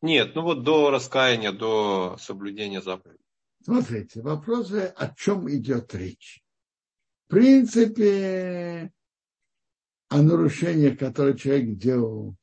[0.02, 3.24] Нет, ну вот до раскаяния, до соблюдения заповедей.
[3.64, 6.45] Смотрите, вопрос, о чем идет речь.
[7.28, 8.94] Принципе,
[10.10, 12.36] о нарушениях, которые человек делал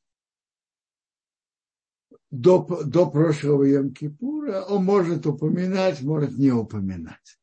[2.29, 7.39] до, до прошлого Йом-Кипура, он может упоминать, может не упоминать.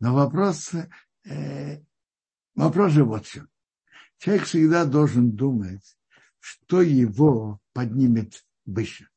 [0.00, 0.72] Но вопрос,
[1.24, 1.82] э,
[2.54, 3.48] вопрос же вот в чем.
[4.18, 5.96] Человек всегда должен думать,
[6.40, 9.08] что его поднимет выше.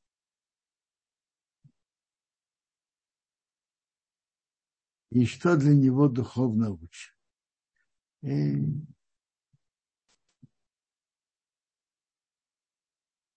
[5.11, 7.18] И что для него духовно лучше.
[8.21, 8.57] И,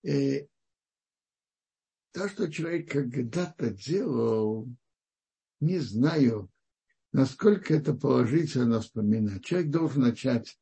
[0.02, 0.48] и
[2.12, 4.68] то, что человек когда-то делал,
[5.60, 6.50] не знаю,
[7.12, 9.44] насколько это положительно вспоминать.
[9.44, 10.58] Человек должен начать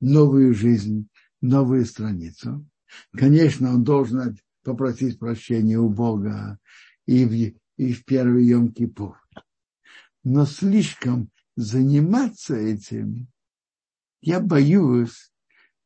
[0.00, 1.08] новую жизнь,
[1.40, 2.66] новую страницу.
[3.12, 6.58] Конечно, он должен попросить прощения у Бога
[7.06, 7.32] и в,
[7.76, 9.16] и в первый Йом Кипур.
[10.24, 13.28] Но слишком заниматься этим,
[14.20, 15.32] я боюсь,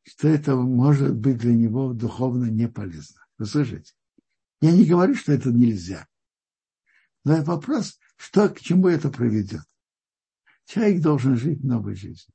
[0.03, 3.25] что это может быть для него духовно не полезно.
[3.37, 3.93] Вы слышите?
[4.61, 6.07] Я не говорю, что это нельзя.
[7.23, 9.61] Но вопрос, что, к чему это приведет.
[10.65, 12.33] Человек должен жить новой жизнью.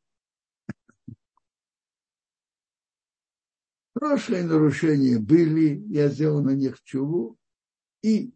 [3.92, 7.36] Прошлые нарушения были, я сделал на них чуву,
[8.03, 8.32] и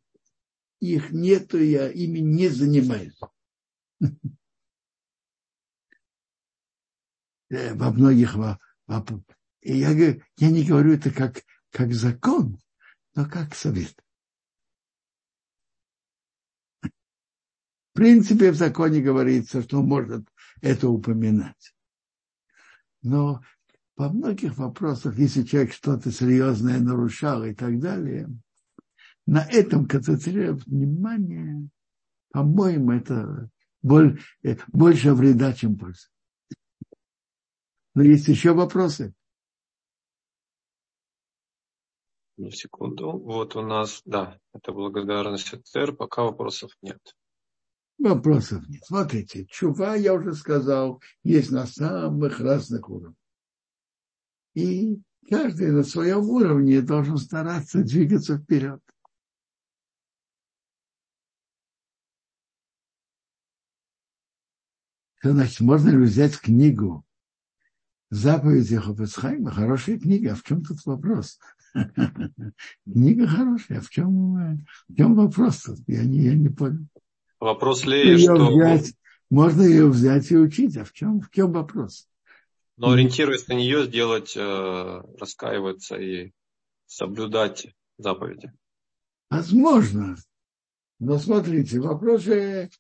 [0.81, 3.19] их нету, я ими не занимаюсь.
[4.01, 4.07] Э,
[7.75, 8.35] во многих
[8.87, 9.25] вопросах.
[9.63, 12.59] И я, я не говорю это как, как закон,
[13.15, 13.95] но как совет.
[16.83, 20.29] В принципе, в законе говорится, что он может
[20.61, 21.75] это упоминать.
[23.03, 23.41] Но
[23.95, 28.29] по многих вопросах, если человек что-то серьезное нарушал и так далее,
[29.27, 31.69] на этом концентрировать внимание,
[32.33, 33.49] по-моему, это
[33.85, 36.09] э, больше вреда, чем пользы.
[37.95, 39.15] Но есть еще вопросы.
[42.37, 43.13] На секунду.
[43.13, 47.01] Вот у нас, да, это благодарность ТР, пока вопросов нет.
[47.99, 48.83] Вопросов нет.
[48.85, 53.15] Смотрите, чува, я уже сказал, есть на самых разных уровнях.
[54.55, 58.81] И каждый на своем уровне должен стараться двигаться вперед.
[65.19, 67.05] Что значит, можно ли взять книгу
[68.15, 69.51] заповеди Хофецхайма?
[69.51, 71.39] Хорошая книга, а в чем тут вопрос?
[72.85, 75.69] Книга хорошая, а в чем, в чем вопрос?
[75.87, 76.87] Я не, я не понял.
[77.41, 78.55] Вопрос ли, что...
[78.57, 78.95] Взять,
[79.31, 82.09] можно ее взять и учить, а в чем, в чем вопрос?
[82.77, 86.33] Но ориентируясь на нее, сделать, э, раскаиваться и
[86.87, 88.53] соблюдать заповеди.
[89.31, 90.17] Возможно.
[91.01, 92.71] Но смотрите, вопрос же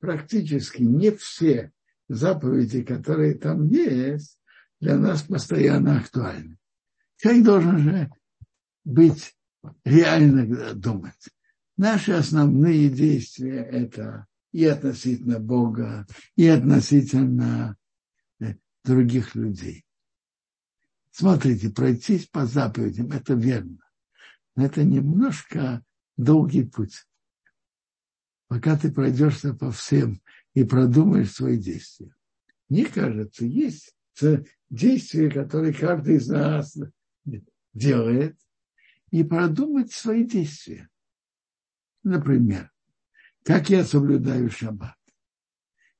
[0.00, 1.72] практически не все
[2.08, 4.37] заповеди, которые там есть,
[4.80, 6.58] для нас постоянно актуальны.
[7.16, 8.10] Человек должен же
[8.84, 9.34] быть
[9.84, 11.28] реально думать.
[11.76, 16.06] Наши основные действия– это и относительно Бога,
[16.36, 17.76] и относительно
[18.40, 18.54] э,
[18.84, 19.84] других людей.
[21.10, 23.78] Смотрите, пройтись по заповедям– это верно.
[24.56, 25.84] Но это немножко
[26.16, 27.06] долгий путь.
[28.48, 30.20] Пока ты пройдешься по всем
[30.54, 32.14] и продумаешь свои действия.
[32.68, 33.94] Мне кажется, есть
[34.70, 36.76] действия, которые каждый из нас
[37.72, 38.38] делает,
[39.10, 40.88] и продумать свои действия.
[42.02, 42.70] Например,
[43.44, 44.96] как я соблюдаю шаббат?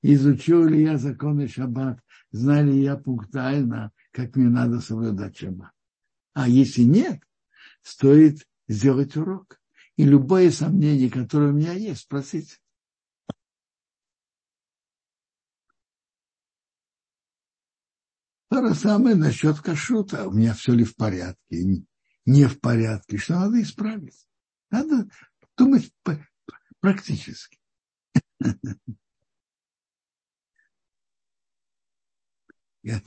[0.03, 2.01] Изучил ли я законы шаббат?
[2.31, 5.73] Знаю ли я пунктуально, как мне надо соблюдать шаббат?
[6.35, 7.23] А если нет,
[7.83, 9.61] стоит сделать урок.
[9.97, 12.61] И любое сомнение, которое у меня есть, спросить.
[18.59, 20.27] То же самое насчет кашута.
[20.27, 21.85] У меня все ли в порядке?
[22.27, 23.17] Не в порядке.
[23.17, 24.27] Что надо исправить?
[24.69, 25.09] Надо
[25.57, 25.93] думать
[26.81, 27.61] практически.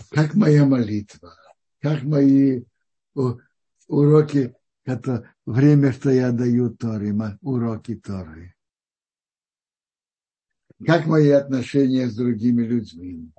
[0.10, 1.36] Как моя молитва,
[1.82, 2.64] как мои
[3.88, 8.56] уроки, это время, что я даю Торе, уроки Торы.
[10.86, 13.34] Как мои отношения с другими людьми.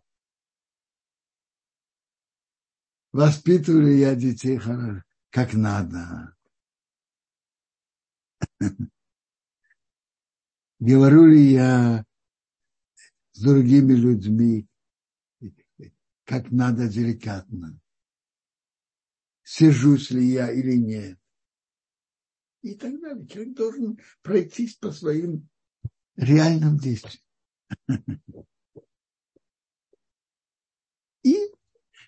[3.12, 4.58] Воспитываю ли я детей
[5.28, 6.34] как надо.
[10.78, 12.06] Говорю ли я
[13.32, 14.66] с другими людьми,
[16.24, 17.78] как надо деликатно?
[19.42, 21.18] Сижусь ли я или нет?
[22.62, 23.26] И так далее.
[23.26, 25.48] Человек должен пройтись по своим
[26.16, 27.22] реальным действиям.
[31.22, 31.52] И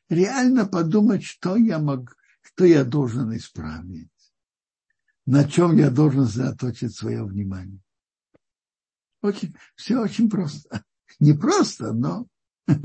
[0.09, 2.09] реально подумать, что я могу,
[2.43, 4.11] что я должен исправить,
[5.27, 7.81] на чем я должен заточить свое внимание.
[9.23, 10.85] Очень, все очень просто.
[11.21, 12.27] Не просто, но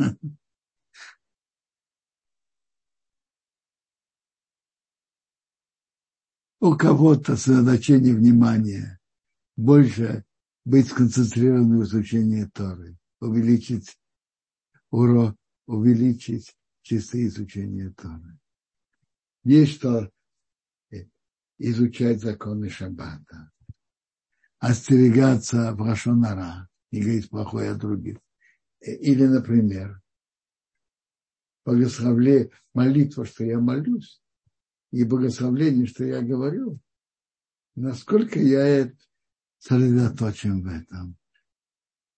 [6.62, 9.00] у кого-то сосредоточение внимания
[9.58, 10.24] больше
[10.64, 13.98] быть сконцентрированным в изучении Торы, увеличить
[14.92, 18.40] урок, увеличить чистое изучение Торы.
[19.44, 20.12] Есть что
[21.58, 23.52] изучать законы Шаббата
[24.60, 28.18] остерегаться Брашонара, не говорить плохое о других,
[28.82, 30.02] Или, например,
[31.66, 34.22] благословление, молитва, что я молюсь,
[34.92, 36.80] и благословление, что я говорю,
[37.76, 38.92] насколько я
[39.60, 41.18] сосредоточен в этом,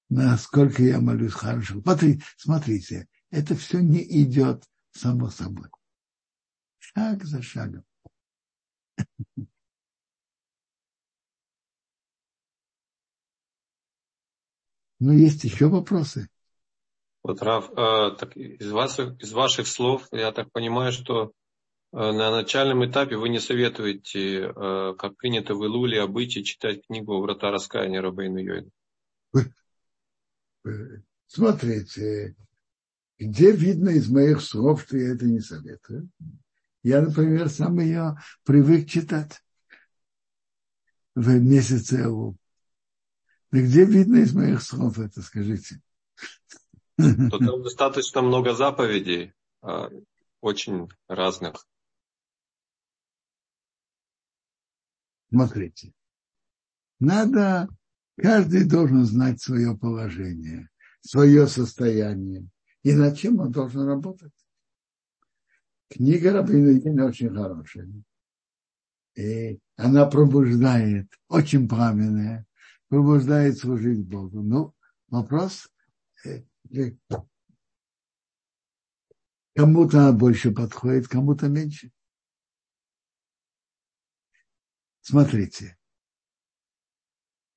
[0.10, 1.82] насколько я молюсь хорошо.
[1.82, 5.70] Смотрите, смотрите, это все не идет само собой.
[6.80, 7.84] Шаг за шагом.
[15.00, 16.30] Но есть еще вопросы.
[17.24, 21.32] Вот, Раф, э, так из, вас, из ваших слов я так понимаю, что
[21.92, 27.20] э, на начальном этапе вы не советуете, э, как принято в Илуле, обычай читать книгу
[27.20, 28.70] «Врата раскаяния» Рабейну Йойна.
[31.26, 32.36] Смотрите,
[33.26, 36.10] где видно из моих слов, что я это не советую?
[36.82, 39.44] Я, например, сам ее привык читать
[41.14, 42.36] в месяце Элу.
[43.52, 45.82] где видно из моих слов это, скажите?
[46.98, 49.90] то там достаточно много заповедей, а,
[50.40, 51.68] очень разных.
[55.30, 55.94] Смотрите,
[57.00, 57.68] надо,
[58.18, 60.70] каждый должен знать свое положение,
[61.02, 62.51] свое состояние
[62.84, 64.34] и над чем он должен работать.
[65.90, 67.90] Книга Рабина очень хорошая.
[69.16, 72.46] И она пробуждает, очень пламенная,
[72.88, 74.42] пробуждает служить Богу.
[74.42, 74.74] Ну,
[75.10, 75.70] вопрос,
[76.26, 76.44] э,
[79.54, 81.92] Кому-то она больше подходит, кому-то меньше.
[85.02, 85.78] Смотрите.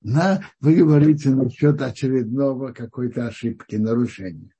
[0.00, 4.53] На, вы говорите насчет очередного какой-то ошибки, нарушения.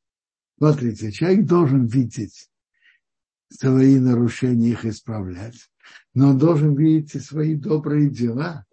[0.58, 2.50] Смотрите, человек должен видеть
[3.48, 5.70] свои нарушения, их исправлять,
[6.14, 8.64] но он должен видеть и свои добрые дела,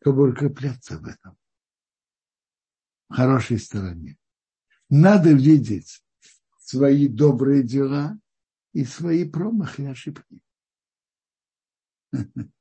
[0.00, 1.36] чтобы укрепляться в этом.
[3.08, 4.16] В хорошей стороне.
[4.88, 6.04] Надо видеть
[6.58, 8.18] свои добрые дела
[8.72, 10.40] и свои промахи и ошибки.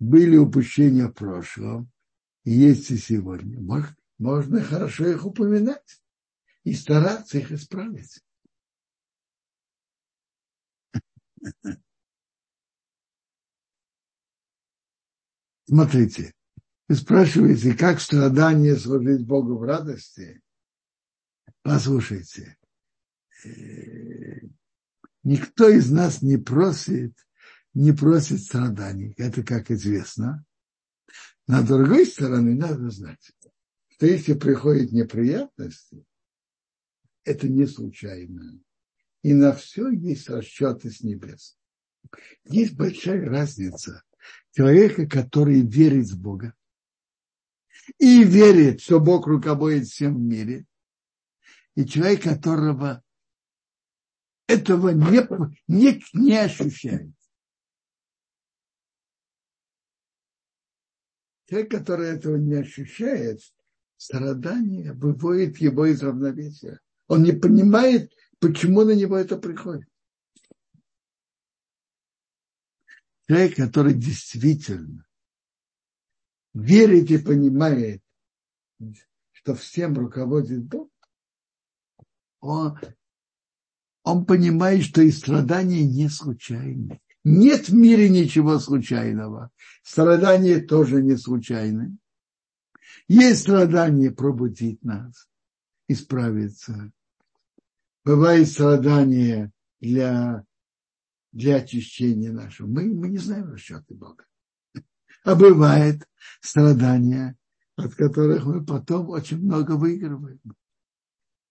[0.00, 1.90] Были упущения в прошлом,
[2.44, 3.60] есть и сегодня.
[3.60, 6.02] Можно, можно хорошо их упоминать
[6.62, 8.20] и стараться их исправить.
[15.66, 16.34] Смотрите,
[16.88, 20.42] вы спрашиваете, как страдание служить Богу в радости?
[21.62, 22.58] Послушайте,
[23.44, 24.40] э,
[25.22, 27.14] никто из нас не просит,
[27.72, 29.14] не просит страданий.
[29.16, 30.44] Это как известно.
[31.46, 33.32] На другой стороне надо знать,
[33.88, 36.04] что если приходят неприятности,
[37.24, 38.60] это не случайно.
[39.22, 41.58] И на все есть расчеты с небес.
[42.44, 44.02] Есть большая разница
[44.52, 46.54] человека, который верит в Бога
[47.98, 50.66] и верит, что Бог руководит всем в мире,
[51.74, 53.02] и человек, которого
[54.46, 55.26] этого не,
[55.66, 57.12] не, не ощущает.
[61.48, 63.40] Человек, который этого не ощущает,
[63.96, 66.80] страдание выводит его из равновесия.
[67.08, 69.88] Он не понимает, почему на него это приходит.
[73.28, 75.06] человек, который действительно
[76.52, 78.02] верит и понимает,
[79.32, 80.90] что всем руководит Бог,
[82.40, 82.78] он,
[84.02, 87.00] он понимает, что и страдания не случайны.
[87.24, 89.50] Нет в мире ничего случайного.
[89.82, 91.96] Страдания тоже не случайны.
[93.08, 95.28] Есть страдание пробудить нас,
[95.88, 96.92] исправиться.
[98.04, 99.50] Бывает страдание
[99.80, 100.44] для
[101.34, 102.68] для очищения нашего.
[102.68, 104.24] Мы, мы не знаем расчеты Бога.
[105.24, 106.08] А бывает
[106.40, 107.36] страдания,
[107.76, 110.40] от которых мы потом очень много выигрываем.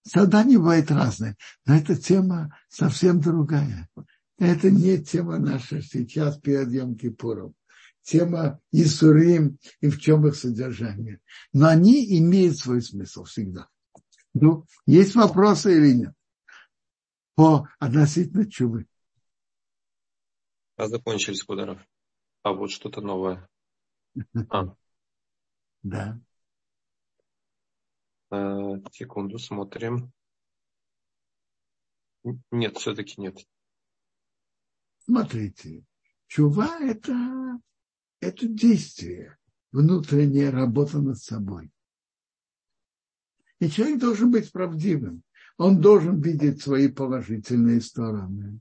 [0.04, 3.90] Страдания бывают разные, но эта тема совсем другая.
[4.38, 7.56] Это не тема наша сейчас перед Йом Кипуром.
[8.02, 11.22] Тема Исурим и в чем их содержание.
[11.54, 13.70] Но они имеют свой смысл всегда.
[14.34, 16.14] Ну, есть вопросы или нет?
[17.36, 18.88] По относительно чубы.
[20.76, 21.80] А закончились подарок.
[22.42, 23.48] А вот что-то новое.
[24.50, 24.76] А.
[25.84, 26.18] Да.
[28.32, 30.14] Э, секунду, смотрим.
[32.52, 33.46] Нет, все-таки нет.
[35.06, 35.84] Смотрите,
[36.28, 37.60] чува это,
[38.20, 39.38] это действие,
[39.72, 41.72] внутренняя работа над собой.
[43.60, 45.24] И человек должен быть правдивым.
[45.58, 48.60] Он должен видеть свои положительные стороны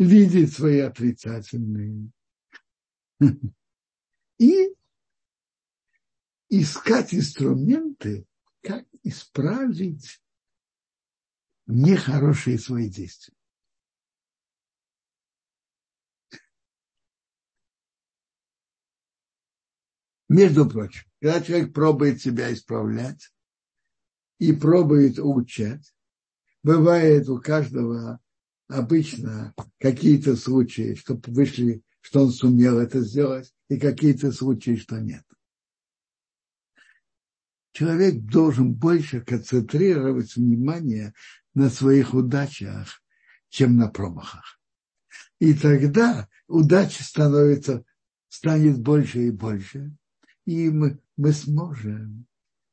[0.00, 2.10] видеть свои отрицательные.
[4.38, 4.74] И
[6.48, 8.26] искать инструменты,
[8.62, 10.20] как исправить
[11.66, 13.36] нехорошие свои действия.
[20.30, 23.32] Между прочим, когда человек пробует себя исправлять
[24.38, 25.92] и пробует улучшать,
[26.62, 28.20] бывает у каждого
[28.68, 35.24] обычно какие-то случаи, что вышли, что он сумел это сделать, и какие-то случаи, что нет.
[37.72, 41.12] Человек должен больше концентрировать внимание
[41.54, 43.02] на своих удачах,
[43.48, 44.60] чем на промахах.
[45.40, 47.84] И тогда удача становится,
[48.28, 49.96] станет больше и больше,
[50.44, 52.26] и мы, мы сможем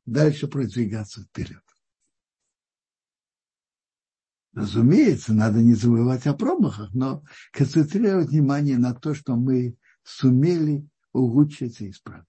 [0.06, 1.62] дальше продвигаться вперед.
[4.52, 11.80] Разумеется, надо не забывать о промахах, но концентрировать внимание на то, что мы сумели улучшить
[11.80, 12.26] и исправить.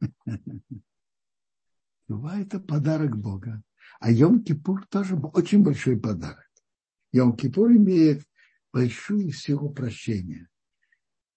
[2.08, 3.62] Бывает это подарок Бога.
[4.00, 6.50] А Йом-Кипур тоже очень большой подарок.
[7.14, 8.26] Йом-Кипур имеет
[8.72, 10.48] большую силу прощения,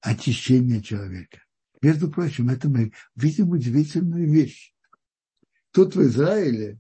[0.01, 1.41] очищения человека.
[1.82, 4.73] Между прочим, это мы видим удивительную вещь.
[5.71, 6.80] Тут в Израиле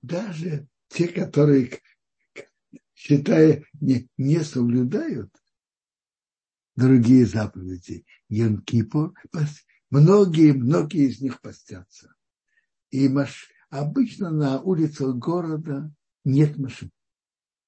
[0.00, 1.80] даже те, которые,
[2.94, 5.30] считая, не, не соблюдают
[6.74, 9.12] другие заповеди, Йом-Кипур,
[9.90, 12.14] многие, многие из них постятся.
[12.90, 13.50] И маш...
[13.70, 15.92] обычно на улицах города
[16.24, 16.90] нет машин.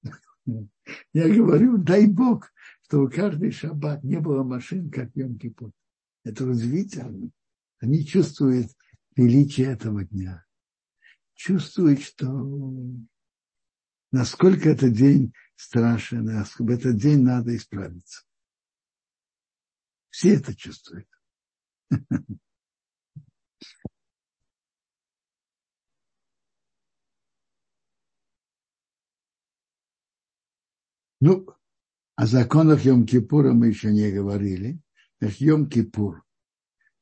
[1.13, 2.51] Я говорю, дай Бог,
[2.85, 5.71] чтобы каждый шаббат не было машин, как Йом Кипур.
[6.23, 7.31] Это удивительно.
[7.79, 8.71] Они чувствуют
[9.15, 10.45] величие этого дня.
[11.33, 12.27] Чувствуют, что
[14.11, 18.23] насколько этот день страшен, насколько этот день надо исправиться.
[20.09, 21.09] Все это чувствуют.
[31.21, 31.47] Ну,
[32.15, 34.79] о законах Йом-Кипура мы еще не говорили.
[35.21, 36.21] Йом-Кипур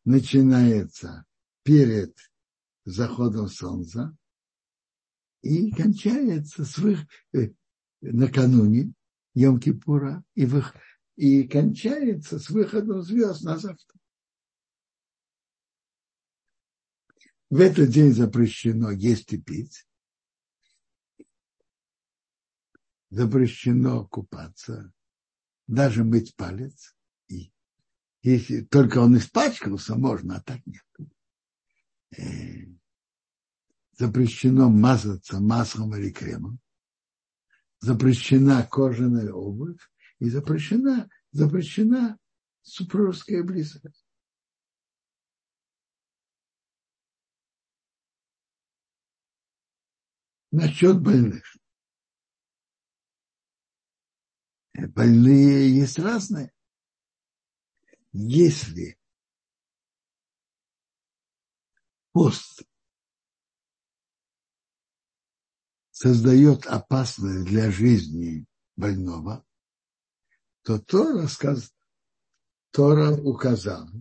[0.06, 1.26] начинается
[1.64, 2.18] перед
[2.84, 4.16] заходом солнца
[5.42, 7.00] и кончается с вых...
[7.34, 7.50] Э,
[8.02, 8.94] накануне
[9.36, 10.64] Йом-Кипура и, вы...
[11.16, 14.00] и кончается с выходом звезд на завтра.
[17.50, 19.88] В этот день запрещено есть и пить.
[23.12, 24.92] Запрещено купаться
[25.68, 26.96] даже мыть палец.
[27.28, 27.52] И
[28.22, 30.84] если только он испачкался, можно, а так нет.
[32.18, 32.66] Э,
[33.98, 36.60] запрещено мазаться маслом или кремом.
[37.80, 39.82] Запрещена кожаная обувь
[40.20, 42.18] и запрещена, запрещена
[42.62, 44.06] супружеская близость.
[50.52, 51.44] Насчет больных.
[54.74, 56.52] Больные есть разные.
[58.12, 58.98] Если
[62.12, 62.64] пост
[65.92, 68.46] создает опасность для жизни
[68.76, 69.46] больного,
[70.64, 71.74] то Тора, сказ...
[72.72, 73.92] Тора указала,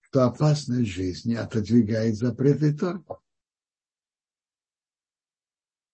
[0.00, 3.04] что опасность жизни отодвигает запреты Торы.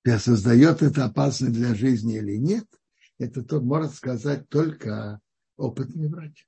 [0.05, 2.66] Создает это опасность для жизни или нет–
[3.19, 5.21] это то может сказать только
[5.57, 6.47] опытный врач.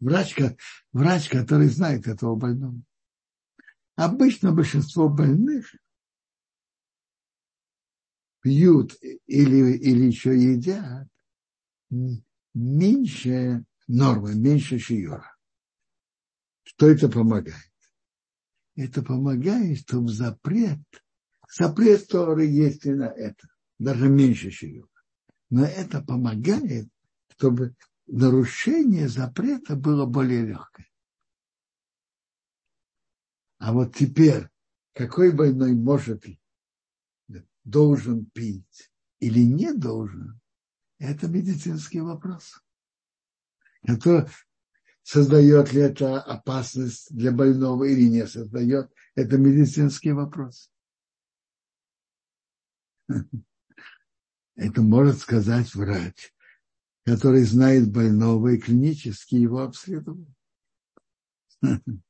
[0.00, 0.36] Врач,
[0.92, 2.80] врач, который знает этого больного.
[3.94, 5.74] Обычно большинство больных
[8.42, 8.94] пьют
[9.26, 11.08] или, или еще едят
[12.52, 15.34] меньше нормы, меньше шиюра.
[16.64, 17.54] Что это помогает?
[18.74, 20.80] Это помогает, чтобы запрет,
[21.50, 23.48] запрет, который есть и на это,
[23.78, 24.95] даже меньше шиюра
[25.50, 26.88] но это помогает,
[27.28, 27.74] чтобы
[28.06, 30.86] нарушение запрета было более легкое.
[33.58, 34.48] А вот теперь,
[34.92, 36.24] какой больной может,
[37.64, 40.40] должен пить или не должен,
[40.98, 42.62] это медицинский вопрос.
[43.82, 44.28] Это
[45.02, 50.70] создает ли это опасность для больного или не создает, это медицинский вопрос.
[54.56, 56.32] Это может сказать врач,
[57.04, 60.26] который знает больного и клинически его обследовал.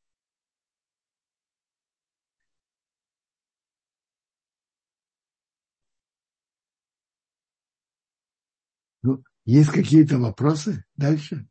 [9.03, 11.47] Ну, есть какие-то вопросы дальше?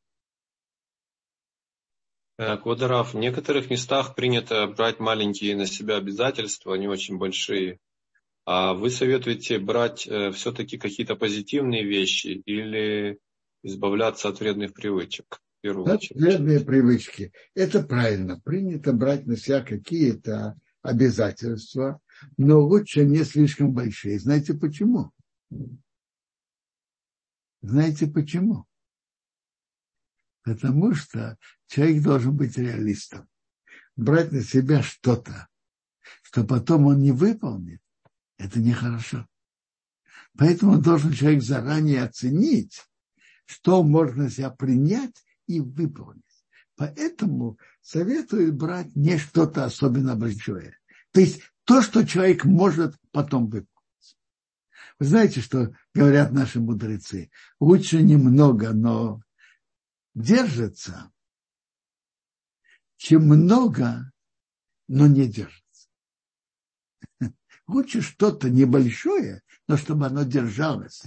[2.38, 7.80] Квадорав, в некоторых местах принято брать маленькие на себя обязательства, они очень большие.
[8.46, 13.20] А вы советуете брать э, все-таки какие-то позитивные вещи или
[13.64, 15.42] избавляться от вредных привычек?
[15.64, 17.34] Вредные привычки.
[17.56, 18.40] Это правильно.
[18.40, 22.00] Принято брать на себя какие-то обязательства,
[22.38, 24.20] но лучше не слишком большие.
[24.20, 25.12] Знаете почему?
[27.62, 28.66] Знаете почему?
[30.44, 33.28] Потому что человек должен быть реалистом.
[33.96, 35.48] Брать на себя что-то,
[36.22, 37.82] что потом он не выполнит,
[38.38, 39.28] это нехорошо.
[40.38, 42.84] Поэтому должен человек заранее оценить,
[43.46, 46.24] что можно себя принять и выполнить.
[46.76, 50.78] Поэтому советую брать не что-то особенно большое.
[51.12, 53.72] То есть то, что человек может потом выполнить.
[55.00, 57.30] Вы знаете, что говорят наши мудрецы?
[57.60, 59.22] Лучше немного, но
[60.14, 61.12] держится,
[62.98, 64.12] чем много,
[64.88, 65.65] но не держится.
[67.68, 71.04] Лучше что-то небольшое, но чтобы оно держалось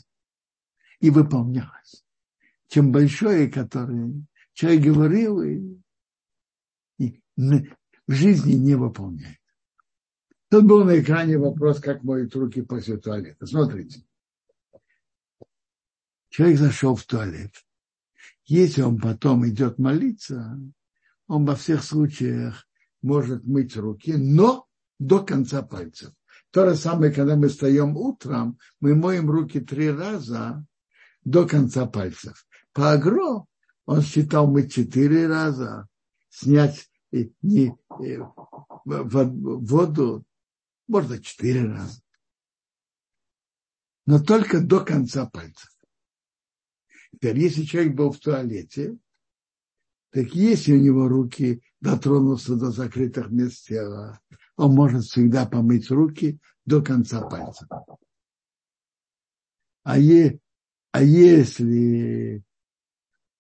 [0.99, 2.05] и выполнялось,
[2.67, 4.13] чем большое, которое
[4.55, 5.81] человек говорил и,
[6.99, 9.39] и в жизни не выполняет.
[10.51, 13.47] Тут был на экране вопрос, как моют руки после туалета.
[13.47, 14.03] Смотрите.
[16.31, 17.53] Человек зашел в туалет.
[18.47, 20.59] Если он потом идет молиться,
[21.27, 22.67] он во всех случаях
[23.03, 24.67] может мыть руки, но
[24.99, 26.13] до конца пальцев.
[26.51, 30.65] То же самое, когда мы встаем утром, мы моем руки три раза
[31.25, 32.47] до конца пальцев.
[32.73, 33.45] По агро
[33.85, 35.89] он считал мы четыре раза,
[36.31, 36.89] снять
[37.43, 37.75] не,
[38.85, 40.25] воду
[40.87, 42.01] можно четыре раза.
[44.07, 45.71] Но только до конца пальцев.
[47.13, 48.97] Теперь, если человек был в туалете,
[50.11, 54.21] так если у него руки дотронутся до закрытых мест тела,
[54.59, 57.67] он может всегда помыть руки до конца пальца.
[59.85, 60.41] А, е,
[60.91, 62.43] а если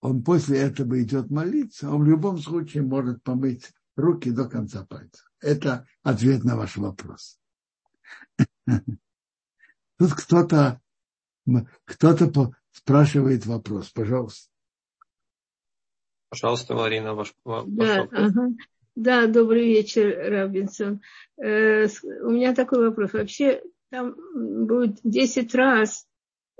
[0.00, 5.24] он после этого идет молиться, он в любом случае может помыть руки до конца пальца.
[5.40, 7.38] Это ответ на ваш вопрос.
[9.98, 10.80] Тут кто-то
[11.84, 13.90] кто-то спрашивает вопрос.
[13.90, 14.48] Пожалуйста.
[16.28, 18.20] Пожалуйста, Марина, ваш, ваш да, вопрос.
[18.20, 18.48] Ага.
[18.98, 21.02] Да, добрый вечер, Робинсон.
[21.40, 21.86] Э,
[22.22, 23.12] у меня такой вопрос.
[23.12, 24.16] Вообще, там
[24.66, 26.04] будет 10 раз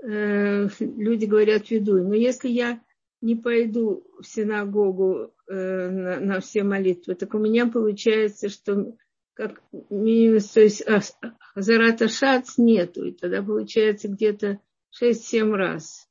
[0.01, 2.01] э, люди говорят веду.
[2.01, 2.81] Но если я
[3.19, 8.95] не пойду в синагогу э, на, на все молитвы, так у меня получается, что
[9.33, 11.01] как минимум, то есть а,
[11.55, 14.61] Зарата Шац нету, и тогда получается где-то
[15.03, 16.07] 6-7 раз.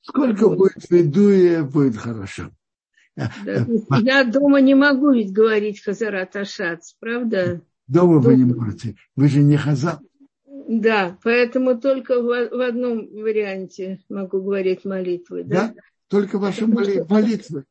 [0.00, 2.50] Сколько будет ведуя, будет хорошо.
[3.44, 3.66] Да,
[4.00, 7.62] я дома не могу ведь говорить Хазарат Ашац, правда?
[7.86, 8.96] Дома, дома вы не можете.
[9.16, 9.98] Вы же не Хазар.
[10.68, 15.42] Да, поэтому только в, в одном варианте могу говорить молитвы.
[15.42, 15.74] Да, да?
[16.08, 17.64] только ваши моли, молитвы.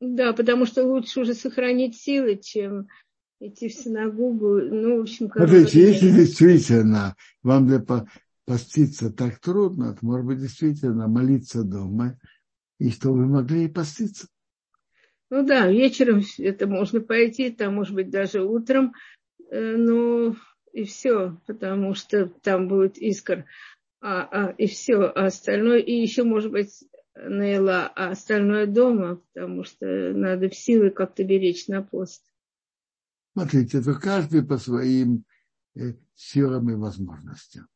[0.00, 2.88] Да, потому что лучше уже сохранить силы, чем
[3.38, 4.60] идти в синагогу.
[4.60, 7.14] Ну, в общем, Смотрите, если действительно
[7.44, 7.80] вам для
[8.44, 12.18] поститься так трудно, то, может быть, действительно молиться дома,
[12.78, 14.26] и что вы могли и поститься.
[15.32, 18.92] Ну да, вечером это можно пойти, там, может быть, даже утром,
[19.50, 20.36] э, ну
[20.74, 23.46] и все, потому что там будет искр,
[24.02, 26.84] а, а, и все, а остальное, и еще, может быть,
[27.16, 32.22] Нейла, а остальное дома, потому что надо в силы как-то беречь на пост.
[33.32, 35.24] Смотрите, это каждый по своим
[35.74, 37.68] э, силам и возможностям.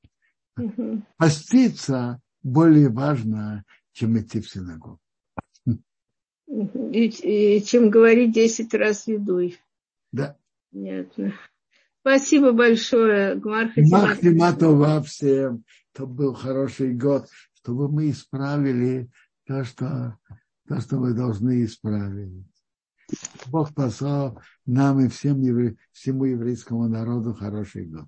[0.58, 1.04] Угу.
[1.16, 5.00] Поститься более важно, чем идти в синагогу.
[6.48, 9.58] И, и чем говорить 10 раз ведуй.
[10.12, 10.36] Да.
[10.72, 11.34] Понятно.
[12.00, 15.64] Спасибо большое, Гмар Махтиматова всем.
[15.92, 19.08] Это был хороший год, чтобы мы исправили
[19.46, 20.16] то, что,
[20.68, 22.44] то, что мы должны исправить.
[23.46, 25.42] Бог послал нам и всем,
[25.92, 28.04] всему еврейскому народу хороший год.